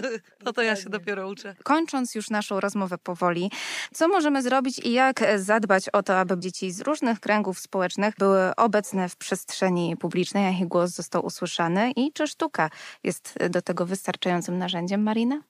no 0.46 0.54
to 0.54 0.62
ja 0.62 0.76
się 0.76 0.84
Dokładnie. 0.84 1.00
dopiero 1.00 1.30
uczę. 1.30 1.56
Kończąc 1.64 2.16
już 2.16 2.30
naszą 2.30 2.60
rozmowę 2.60 2.98
powoli, 2.98 3.52
co 3.94 4.08
możemy 4.08 4.42
zrobić 4.42 4.80
i 4.80 4.92
jak 4.92 5.22
e, 5.22 5.40
zadbać 5.40 5.90
o 5.90 6.04
to, 6.04 6.20
aby 6.20 6.40
dzieci 6.40 6.72
z 6.72 6.82
różnych 6.82 7.20
kręgów 7.20 7.60
społecznych 7.60 8.16
były 8.18 8.56
obecne 8.56 9.10
w 9.10 9.16
przestrzeni 9.16 9.98
publicznej, 9.98 10.46
a 10.46 10.50
ich 10.50 10.68
głos 10.68 10.92
został 10.92 11.26
usłyszany 11.26 11.92
i 11.96 12.14
czy 12.14 12.28
sztuka 12.28 12.70
jest 13.04 13.34
e, 13.40 13.50
do 13.62 13.66
tego 13.66 13.86
wystarczającym 13.86 14.58
narzędziem, 14.58 15.04
Marina? 15.04 15.42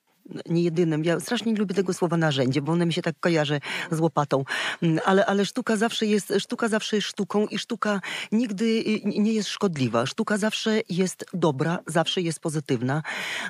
Nie 0.50 0.62
jedynym. 0.64 1.04
Ja 1.04 1.20
strasznie 1.20 1.52
nie 1.52 1.60
lubię 1.60 1.76
tego 1.76 1.94
słowa 1.94 2.18
narzędzie, 2.18 2.62
bo 2.62 2.72
one 2.72 2.86
mi 2.86 2.94
się 2.94 3.02
tak 3.02 3.16
kojarzy 3.20 3.60
z 3.92 4.00
łopatą. 4.00 4.44
Mm, 4.82 5.00
Ale, 5.06 5.26
ale 5.26 5.46
sztuka 5.46 5.78
zawsze 5.78 6.06
jest, 6.06 6.34
sztuka 6.40 6.68
zawsze 6.68 6.96
jest 6.96 7.08
sztuką 7.08 7.48
i 7.48 7.60
sztuka 7.60 8.02
nigdy 8.32 8.66
y, 8.66 9.02
nie 9.06 9.34
jest 9.34 9.50
szkodliwa. 9.50 10.06
Sztuka 10.06 10.38
zawsze 10.38 10.82
jest 10.90 11.26
dobra, 11.34 11.80
zawsze 11.88 12.22
jest 12.22 12.40
pozytywna. 12.40 13.04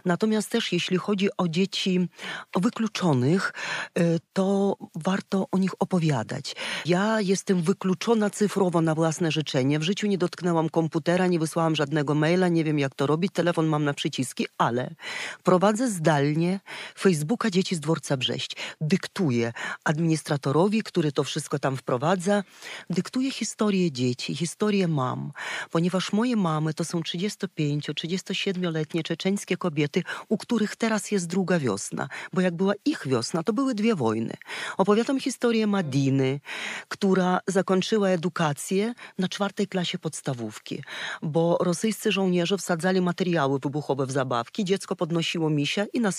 Natomiast 0.05 0.49
też 0.49 0.71
jeśli 0.73 0.97
chodzi 0.97 1.29
o 1.37 1.47
dzieci 1.47 2.09
wykluczonych, 2.55 3.53
y, 3.99 4.19
to 4.33 4.77
warto 4.95 5.47
o 5.51 5.57
nich 5.57 5.71
opowiadać. 5.79 6.55
Ja 6.85 7.21
jestem 7.21 7.61
wykluczona 7.61 8.29
cyfrowo 8.29 8.81
na 8.81 8.95
własne 8.95 9.31
życzenie. 9.31 9.79
W 9.79 9.83
życiu 9.83 10.07
nie 10.07 10.17
dotknęłam 10.17 10.69
komputera, 10.69 11.27
nie 11.27 11.39
wysłałam 11.39 11.75
żadnego 11.75 12.15
maila, 12.15 12.47
nie 12.47 12.63
wiem 12.63 12.79
jak 12.79 12.95
to 12.95 13.07
robić. 13.07 13.31
Telefon 13.33 13.67
mam 13.67 13.83
na 13.83 13.93
przyciski, 13.93 14.47
ale 14.57 14.95
prowadzę 15.43 15.89
zdalnie 15.89 16.59
Facebooka 16.97 17.49
Dzieci 17.49 17.75
z 17.75 17.79
Dworca 17.79 18.17
Brześć. 18.17 18.55
Dyktuję 18.81 19.53
administratorowi, 19.83 20.83
który 20.83 21.11
to 21.11 21.23
wszystko 21.23 21.59
tam 21.59 21.77
wprowadza, 21.77 22.43
dyktuję 22.89 23.31
historię 23.31 23.91
dzieci, 23.91 24.35
historię 24.35 24.87
mam, 24.87 25.31
ponieważ 25.71 26.13
moje 26.13 26.35
mamy 26.35 26.73
to 26.73 26.85
są 26.85 26.99
35-37-letnie 26.99 29.03
czeczeńskie 29.03 29.57
kobiety, 29.57 30.03
u 30.29 30.37
których 30.37 30.75
teraz 30.75 31.11
jest 31.11 31.27
druga 31.27 31.59
wiosna, 31.59 32.07
bo 32.33 32.41
jak 32.41 32.55
była 32.55 32.73
ich 32.85 33.07
wiosna, 33.07 33.43
to 33.43 33.53
były 33.53 33.75
dwie 33.75 33.95
wojny. 33.95 34.33
Opowiadam 34.77 35.19
historię 35.19 35.67
Madiny, 35.67 36.39
która 36.87 37.39
zakończyła 37.47 38.09
edukację 38.09 38.93
na 39.17 39.27
czwartej 39.27 39.67
klasie 39.67 39.99
podstawówki, 39.99 40.83
bo 41.21 41.57
rosyjscy 41.61 42.11
żołnierze 42.11 42.57
wsadzali 42.57 43.01
materiały 43.01 43.59
wybuchowe 43.59 44.05
w 44.05 44.11
zabawki, 44.11 44.65
dziecko 44.65 44.95
podnosiło 44.95 45.49
misia 45.49 45.85
i 45.93 45.99
na 45.99 46.11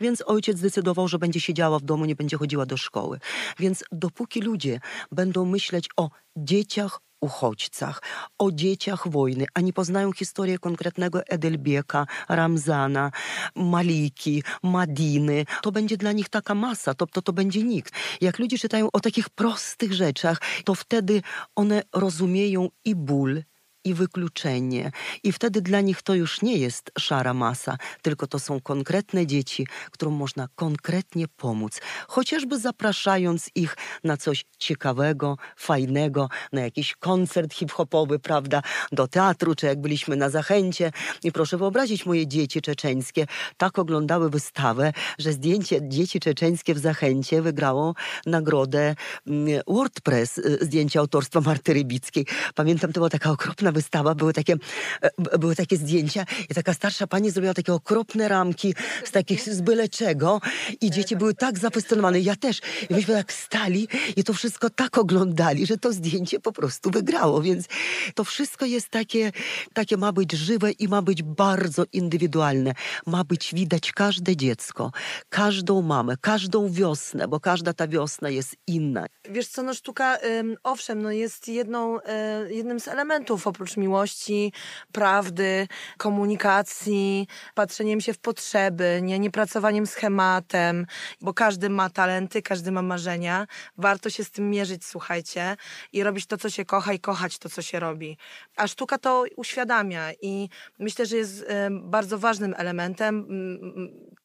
Więc 0.00 0.22
ojciec 0.26 0.58
zdecydował, 0.58 1.08
że 1.08 1.18
będzie 1.18 1.40
siedziała 1.40 1.78
w 1.78 1.82
domu, 1.82 2.04
nie 2.04 2.16
będzie 2.16 2.36
chodziła 2.36 2.66
do 2.66 2.76
szkoły. 2.76 3.18
Więc 3.58 3.84
dopóki 3.92 4.40
ludzie 4.40 4.80
będą 5.12 5.44
myśleć 5.44 5.88
o 5.96 6.10
dzieciach, 6.36 7.00
uchodźcach, 7.22 8.02
o 8.38 8.52
dzieciach 8.52 9.08
wojny, 9.08 9.46
a 9.54 9.60
nie 9.60 9.72
poznają 9.72 10.12
historię 10.12 10.58
konkretnego 10.58 11.26
Edelbieka, 11.26 12.06
Ramzana, 12.28 13.10
Maliki, 13.56 14.42
Madiny, 14.62 15.44
to 15.62 15.72
będzie 15.72 15.96
dla 15.96 16.12
nich 16.12 16.28
taka 16.28 16.54
masa, 16.54 16.94
to, 16.94 17.06
to, 17.06 17.22
to 17.22 17.32
będzie 17.32 17.62
nikt. 17.62 17.92
Jak 18.20 18.38
ludzie 18.38 18.58
czytają 18.58 18.88
o 18.92 19.00
takich 19.00 19.30
prostych 19.30 19.92
rzeczach, 19.92 20.40
to 20.64 20.74
wtedy 20.74 21.22
one 21.56 21.82
rozumieją 21.92 22.68
i 22.84 22.94
ból, 22.94 23.42
i 23.84 23.94
wykluczenie. 23.94 24.90
I 25.22 25.32
wtedy 25.32 25.62
dla 25.62 25.80
nich 25.80 26.02
to 26.02 26.14
już 26.14 26.42
nie 26.42 26.56
jest 26.56 26.90
szara 26.98 27.34
masa, 27.34 27.76
tylko 28.02 28.26
to 28.26 28.38
są 28.38 28.60
konkretne 28.60 29.26
dzieci, 29.26 29.66
którym 29.90 30.14
można 30.14 30.48
konkretnie 30.54 31.28
pomóc. 31.28 31.80
Chociażby 32.08 32.58
zapraszając 32.58 33.50
ich 33.54 33.76
na 34.04 34.16
coś 34.16 34.44
ciekawego, 34.58 35.36
fajnego, 35.56 36.28
na 36.52 36.60
jakiś 36.60 36.94
koncert 36.96 37.54
hip-hopowy, 37.54 38.18
prawda, 38.18 38.62
do 38.92 39.08
teatru, 39.08 39.54
czy 39.54 39.66
jak 39.66 39.80
byliśmy 39.80 40.16
na 40.16 40.30
Zachęcie. 40.30 40.90
I 41.24 41.32
proszę 41.32 41.56
wyobrazić, 41.56 42.06
moje 42.06 42.26
dzieci 42.26 42.62
czeczeńskie 42.62 43.26
tak 43.56 43.78
oglądały 43.78 44.30
wystawę, 44.30 44.92
że 45.18 45.32
zdjęcie 45.32 45.88
dzieci 45.88 46.20
czeczeńskie 46.20 46.74
w 46.74 46.78
Zachęcie 46.78 47.42
wygrało 47.42 47.94
nagrodę 48.26 48.94
mm, 49.26 49.62
WordPress, 49.66 50.38
y, 50.38 50.58
zdjęcie 50.60 50.98
autorstwa 50.98 51.40
Marty 51.40 51.74
Rybickiej. 51.74 52.26
Pamiętam, 52.54 52.92
to 52.92 53.00
była 53.00 53.10
taka 53.10 53.30
okropna 53.30 53.71
wystawa, 53.72 54.14
były 54.14 54.32
takie, 54.32 54.56
e, 55.02 55.38
były 55.38 55.56
takie 55.56 55.76
zdjęcia 55.76 56.24
i 56.50 56.54
taka 56.54 56.74
starsza 56.74 57.06
pani 57.06 57.30
zrobiła 57.30 57.54
takie 57.54 57.74
okropne 57.74 58.28
ramki 58.28 58.74
z 59.04 59.10
takich 59.10 59.40
z 59.42 59.60
byle 59.60 59.88
czego 59.88 60.40
i 60.80 60.90
dzieci 60.90 61.16
były 61.16 61.34
tak 61.34 61.58
zafascynowane, 61.58 62.20
ja 62.20 62.36
też. 62.36 62.60
I 62.90 62.94
myśmy 62.94 63.14
tak 63.14 63.32
stali 63.32 63.88
i 64.16 64.24
to 64.24 64.32
wszystko 64.34 64.70
tak 64.70 64.98
oglądali, 64.98 65.66
że 65.66 65.78
to 65.78 65.92
zdjęcie 65.92 66.40
po 66.40 66.52
prostu 66.52 66.90
wygrało, 66.90 67.42
więc 67.42 67.66
to 68.14 68.24
wszystko 68.24 68.66
jest 68.66 68.88
takie, 68.88 69.32
takie 69.72 69.96
ma 69.96 70.12
być 70.12 70.32
żywe 70.32 70.70
i 70.70 70.88
ma 70.88 71.02
być 71.02 71.22
bardzo 71.22 71.84
indywidualne. 71.92 72.72
Ma 73.06 73.24
być 73.24 73.54
widać 73.54 73.92
każde 73.92 74.36
dziecko, 74.36 74.92
każdą 75.28 75.82
mamę, 75.82 76.16
każdą 76.20 76.70
wiosnę, 76.70 77.28
bo 77.28 77.40
każda 77.40 77.72
ta 77.72 77.88
wiosna 77.88 78.30
jest 78.30 78.56
inna. 78.66 79.06
Wiesz 79.30 79.48
co, 79.48 79.62
no 79.62 79.74
sztuka, 79.74 80.18
owszem, 80.62 81.02
no 81.02 81.10
jest 81.10 81.48
jedną, 81.48 82.00
e, 82.00 82.52
jednym 82.52 82.80
z 82.80 82.88
elementów 82.88 83.46
oprócz 83.62 83.76
miłości, 83.76 84.52
prawdy, 84.92 85.68
komunikacji, 85.98 87.26
patrzeniem 87.54 88.00
się 88.00 88.12
w 88.12 88.18
potrzeby, 88.18 89.00
nie, 89.02 89.18
nie 89.18 89.30
pracowaniem 89.30 89.86
schematem, 89.86 90.86
bo 91.20 91.34
każdy 91.34 91.70
ma 91.70 91.90
talenty, 91.90 92.42
każdy 92.42 92.72
ma 92.72 92.82
marzenia. 92.82 93.46
Warto 93.78 94.10
się 94.10 94.24
z 94.24 94.30
tym 94.30 94.50
mierzyć, 94.50 94.84
słuchajcie, 94.84 95.56
i 95.92 96.02
robić 96.02 96.26
to, 96.26 96.36
co 96.38 96.50
się 96.50 96.64
kocha 96.64 96.92
i 96.92 97.00
kochać 97.00 97.38
to, 97.38 97.48
co 97.48 97.62
się 97.62 97.80
robi. 97.80 98.16
A 98.56 98.66
sztuka 98.66 98.98
to 98.98 99.24
uświadamia 99.36 100.12
i 100.22 100.48
myślę, 100.78 101.06
że 101.06 101.16
jest 101.16 101.44
e, 101.48 101.68
bardzo 101.70 102.18
ważnym 102.18 102.54
elementem, 102.56 103.26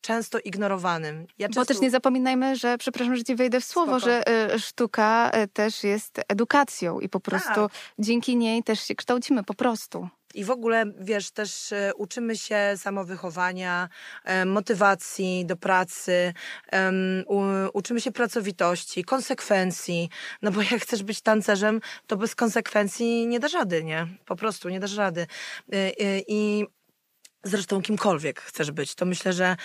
często 0.02 0.40
ignorowanym. 0.40 1.28
Ja 1.38 1.48
Bo 1.48 1.54
często- 1.54 1.74
też 1.74 1.82
nie 1.82 1.92
zapominajmy, 1.92 2.56
że, 2.56 2.78
przepraszam, 2.78 3.16
że 3.16 3.24
ci 3.24 3.36
wejdę 3.36 3.62
w 3.62 3.66
słowo, 3.66 4.00
Spoko. 4.00 4.06
że 4.12 4.24
y, 4.56 4.60
sztuka 4.60 5.32
y, 5.44 5.48
też 5.48 5.84
jest 5.84 6.22
edukacją 6.28 7.00
i 7.00 7.10
po 7.10 7.20
prostu 7.20 7.54
Tak. 7.56 7.72
dzięki 8.00 8.36
niej 8.38 8.64
też 8.64 8.80
się 8.88 8.96
po 9.44 9.54
prostu. 9.54 10.10
I 10.34 10.44
w 10.44 10.52
ogóle, 10.52 10.86
wiesz, 11.00 11.32
też 11.32 11.72
e, 11.72 11.92
uczymy 11.96 12.38
się 12.38 12.74
samowychowania, 12.76 13.90
e, 14.24 14.46
motywacji 14.46 15.46
do 15.46 15.58
pracy, 15.58 16.34
uczymy 17.74 18.02
się 18.02 18.12
pracowitości, 18.12 19.04
konsekwencji. 19.04 20.10
No 20.42 20.52
bo 20.52 20.62
jak 20.62 20.82
chcesz 20.82 21.04
być 21.04 21.22
tancerzem, 21.22 21.82
to 22.08 22.18
bez 22.18 22.36
konsekwencji 22.36 23.28
nie 23.28 23.40
dasz 23.40 23.54
rady, 23.54 23.84
nie? 23.84 24.08
Po 24.26 24.36
prostu 24.36 24.70
nie 24.70 24.80
dasz 24.80 24.96
rady. 24.96 25.28
E, 25.74 25.92
I 26.28 26.66
Zresztą 27.44 27.82
kimkolwiek 27.82 28.42
chcesz 28.42 28.72
być, 28.72 28.96
to 28.96 29.06
myślę, 29.06 29.34
że 29.34 29.56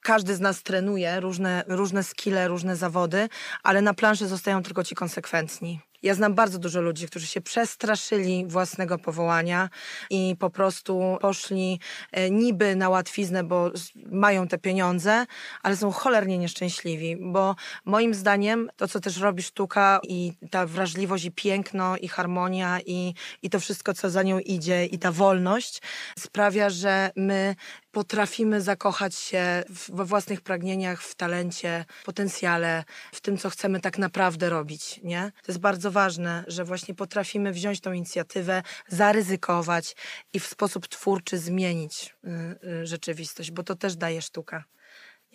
każdy 0.00 0.34
z 0.34 0.40
nas 0.40 0.62
trenuje 0.62 1.20
różne, 1.20 1.64
różne 1.66 2.02
skille, 2.02 2.48
różne 2.48 2.76
zawody, 2.76 3.28
ale 3.62 3.82
na 3.82 3.94
planszy 3.94 4.26
zostają 4.26 4.62
tylko 4.62 4.84
ci 4.84 4.94
konsekwentni. 4.94 5.80
Ja 6.04 6.14
znam 6.14 6.34
bardzo 6.34 6.58
dużo 6.58 6.80
ludzi, 6.80 7.06
którzy 7.06 7.26
się 7.26 7.40
przestraszyli 7.40 8.46
własnego 8.46 8.98
powołania 8.98 9.70
i 10.10 10.36
po 10.38 10.50
prostu 10.50 11.18
poszli 11.20 11.80
e, 12.12 12.30
niby 12.30 12.76
na 12.76 12.88
łatwiznę, 12.88 13.44
bo 13.44 13.70
mają 14.06 14.48
te 14.48 14.58
pieniądze, 14.58 15.26
ale 15.62 15.76
są 15.76 15.90
cholernie 15.90 16.38
nieszczęśliwi, 16.38 17.16
bo 17.20 17.56
moim 17.84 18.14
zdaniem 18.14 18.70
to, 18.76 18.88
co 18.88 19.00
też 19.00 19.18
robi 19.20 19.42
sztuka 19.42 20.00
i 20.08 20.32
ta 20.50 20.66
wrażliwość 20.66 21.24
i 21.24 21.32
piękno 21.32 21.96
i 21.96 22.08
harmonia 22.08 22.80
i, 22.86 23.14
i 23.42 23.50
to 23.50 23.60
wszystko, 23.60 23.94
co 23.94 24.10
za 24.10 24.22
nią 24.22 24.38
idzie 24.38 24.86
i 24.86 24.98
ta 24.98 25.12
wolność 25.12 25.82
sprawia, 26.18 26.70
że 26.70 27.10
my 27.16 27.56
potrafimy 27.94 28.60
zakochać 28.60 29.14
się 29.14 29.64
we 29.88 30.04
własnych 30.04 30.40
pragnieniach, 30.40 31.02
w 31.02 31.14
talencie, 31.14 31.84
potencjale, 32.04 32.84
w 33.12 33.20
tym, 33.20 33.38
co 33.38 33.50
chcemy 33.50 33.80
tak 33.80 33.98
naprawdę 33.98 34.50
robić, 34.50 35.00
nie? 35.02 35.32
To 35.42 35.52
jest 35.52 35.60
bardzo 35.60 35.90
ważne, 35.90 36.44
że 36.46 36.64
właśnie 36.64 36.94
potrafimy 36.94 37.52
wziąć 37.52 37.80
tą 37.80 37.92
inicjatywę, 37.92 38.62
zaryzykować 38.88 39.96
i 40.32 40.40
w 40.40 40.46
sposób 40.46 40.88
twórczy 40.88 41.38
zmienić 41.38 42.16
y, 42.24 42.68
y, 42.68 42.86
rzeczywistość, 42.86 43.50
bo 43.50 43.62
to 43.62 43.74
też 43.74 43.96
daje 43.96 44.22
sztuka, 44.22 44.64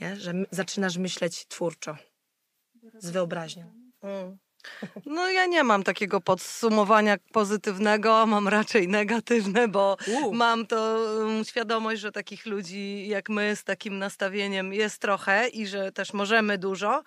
nie? 0.02 0.16
Że 0.16 0.34
zaczynasz 0.52 0.98
myśleć 0.98 1.46
twórczo, 1.48 1.98
z 3.00 3.10
wyobraźnią. 3.10 3.74
Mm. 4.02 4.38
No 5.06 5.30
ja 5.30 5.46
nie 5.46 5.64
mam 5.64 5.84
takiego 5.84 6.22
podsumowania 6.22 7.18
pozytywnego, 7.32 8.26
mam 8.26 8.48
raczej 8.48 8.88
negatywne, 8.88 9.68
bo 9.68 9.98
U. 10.08 10.34
mam 10.34 10.66
to 10.68 11.00
um, 11.20 11.46
świadomość, 11.46 12.02
że 12.02 12.12
takich 12.12 12.46
ludzi 12.46 13.08
jak 13.08 13.30
my 13.30 13.56
z 13.56 13.64
takim 13.64 14.00
nastawieniem 14.00 14.74
jest 14.74 15.02
trochę 15.02 15.48
i 15.48 15.68
że 15.68 15.92
też 15.92 16.14
możemy 16.14 16.58
dużo, 16.58 17.04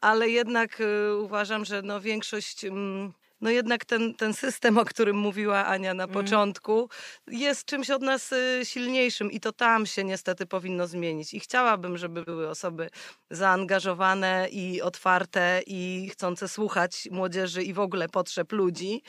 ale 0.00 0.28
jednak 0.28 0.80
y, 0.80 1.16
uważam, 1.16 1.64
że 1.64 1.82
no 1.82 2.00
większość... 2.00 2.64
mm, 2.64 3.12
no 3.40 3.50
jednak 3.50 3.84
ten, 3.84 4.14
ten 4.14 4.34
system, 4.34 4.78
o 4.78 4.84
którym 4.84 5.16
mówiła 5.16 5.66
Ania 5.66 5.94
na 5.94 6.08
początku, 6.08 6.88
jest 7.26 7.64
czymś 7.64 7.90
od 7.90 8.02
nas 8.02 8.32
y, 8.32 8.60
silniejszym 8.64 9.32
i 9.32 9.40
to 9.40 9.52
tam 9.52 9.86
się 9.86 10.04
niestety 10.04 10.46
powinno 10.46 10.86
zmienić. 10.86 11.34
I 11.34 11.40
chciałabym, 11.40 11.98
żeby 11.98 12.22
były 12.22 12.48
osoby 12.48 12.90
zaangażowane 13.30 14.48
i 14.50 14.82
otwarte 14.82 15.60
i 15.66 16.08
chcące 16.12 16.48
słuchać 16.48 17.08
młodzieży 17.10 17.62
i 17.62 17.72
w 17.72 17.80
ogóle 17.80 18.08
potrzeb 18.08 18.52
ludzi, 18.52 19.02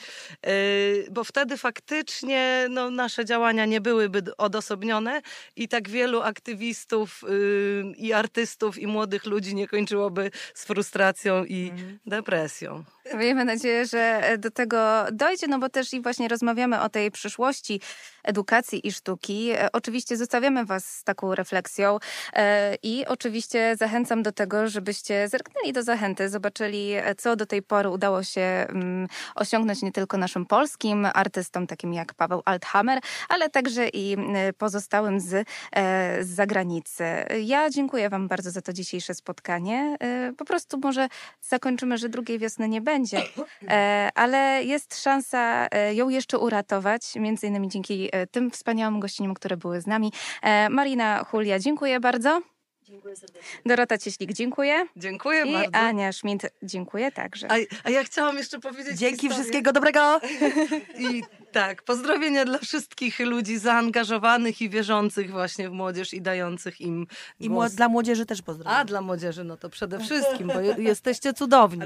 y, 0.47 1.07
bo 1.11 1.23
wtedy 1.23 1.57
faktycznie 1.57 2.67
no, 2.69 2.89
nasze 2.89 3.25
działania 3.25 3.65
nie 3.65 3.81
byłyby 3.81 4.37
odosobnione 4.37 5.21
i 5.55 5.67
tak 5.67 5.89
wielu 5.89 6.21
aktywistów 6.21 7.23
y, 7.23 7.83
i 7.97 8.13
artystów 8.13 8.77
i 8.77 8.87
młodych 8.87 9.25
ludzi 9.25 9.55
nie 9.55 9.67
kończyłoby 9.67 10.31
z 10.53 10.65
frustracją 10.65 11.45
i 11.45 11.71
depresją. 12.05 12.83
Miejmy 13.13 13.45
nadzieję, 13.45 13.85
że 13.85 14.24
do 14.37 14.51
tego 14.51 15.05
dojdzie, 15.11 15.47
no 15.47 15.59
bo 15.59 15.69
też 15.69 15.93
i 15.93 16.01
właśnie 16.01 16.27
rozmawiamy 16.27 16.81
o 16.81 16.89
tej 16.89 17.11
przyszłości 17.11 17.81
edukacji 18.23 18.87
i 18.87 18.91
sztuki. 18.91 19.49
E, 19.51 19.69
Oczywiście 19.73 20.17
zostawiamy 20.17 20.65
Was 20.65 20.85
z 20.85 21.03
taką 21.03 21.35
refleksją 21.35 21.97
e, 22.33 22.75
i 22.83 23.05
oczywiście 23.05 23.75
zachęcam 23.79 24.23
do 24.23 24.31
tego, 24.31 24.67
żebyście 24.67 25.27
zerknęli 25.27 25.73
do 25.73 25.83
zachęty, 25.83 26.29
zobaczyli, 26.29 26.91
e, 26.93 27.15
co 27.15 27.35
do 27.35 27.45
tej 27.45 27.61
pory 27.61 27.89
udało 27.89 28.23
się 28.23 28.41
mm, 28.41 29.07
osiągnąć 29.35 29.81
nie 29.81 29.91
tylko 29.91 30.17
naszym 30.17 30.45
polskim 30.45 31.07
artystom, 31.13 31.67
takim 31.67 31.93
jak 31.93 32.13
Paweł 32.13 32.41
Althammer, 32.45 32.99
ale 33.29 33.49
także 33.49 33.87
i 33.89 34.17
pozostałym 34.57 35.19
z, 35.19 35.33
e, 35.71 36.23
z 36.23 36.27
zagranicy. 36.29 37.03
Ja 37.43 37.69
dziękuję 37.69 38.09
Wam 38.09 38.27
bardzo 38.27 38.51
za 38.51 38.61
to 38.61 38.73
dzisiejsze 38.73 39.13
spotkanie. 39.13 39.97
E, 39.99 40.33
Po 40.37 40.45
prostu 40.45 40.77
może 40.83 41.07
zakończymy, 41.41 41.97
że 41.97 42.09
drugiej 42.09 42.39
wiosny 42.39 42.69
nie 42.69 42.81
będzie, 42.81 43.21
e, 43.67 44.04
ale 44.15 44.63
jest 44.63 45.01
szansa 45.03 45.67
e, 45.71 45.93
ją 45.95 46.09
jeszcze 46.09 46.37
uratować, 46.37 47.15
między 47.15 47.47
innymi 47.47 47.67
dzięki 47.69 48.09
e, 48.11 48.27
tym 48.27 48.51
wspaniałym 48.51 48.99
gościniom, 48.99 49.33
które 49.33 49.57
były 49.57 49.81
z 49.81 49.87
nami. 49.87 50.11
E, 50.41 50.69
Marina 50.69 51.25
Julia, 51.33 51.59
dziękuję 51.59 51.99
bardzo. 51.99 52.41
Dziękuję 52.83 53.15
serdecznie. 53.15 53.41
Dorota 53.65 53.97
Cieślik, 53.97 54.33
dziękuję. 54.33 54.85
Dziękuję 54.95 55.43
I 55.45 55.53
bardzo. 55.53 55.77
Ania 55.77 56.11
Schmidt, 56.11 56.41
dziękuję 56.63 57.11
także. 57.11 57.47
A, 57.51 57.55
a 57.83 57.89
ja 57.89 58.03
chciałam 58.03 58.37
jeszcze 58.37 58.59
powiedzieć 58.59 58.97
Dzięki 58.97 59.15
historię. 59.15 59.35
wszystkiego 59.35 59.71
dobrego! 59.71 60.19
I 60.99 61.23
tak, 61.51 61.83
pozdrowienia 61.83 62.45
dla 62.45 62.57
wszystkich 62.59 63.19
ludzi 63.19 63.57
zaangażowanych 63.57 64.61
i 64.61 64.69
wierzących 64.69 65.31
właśnie 65.31 65.69
w 65.69 65.71
młodzież 65.71 66.13
i 66.13 66.21
dających 66.21 66.81
im 66.81 67.07
I 67.39 67.49
głos. 67.49 67.73
dla 67.73 67.89
młodzieży 67.89 68.25
też 68.25 68.41
pozdrawiam. 68.41 68.81
A 68.81 68.85
dla 68.85 69.01
młodzieży, 69.01 69.43
no 69.43 69.57
to 69.57 69.69
przede 69.69 69.99
wszystkim, 69.99 70.47
bo 70.47 70.59
je- 70.59 70.75
jesteście 70.77 71.33
cudowni. 71.33 71.79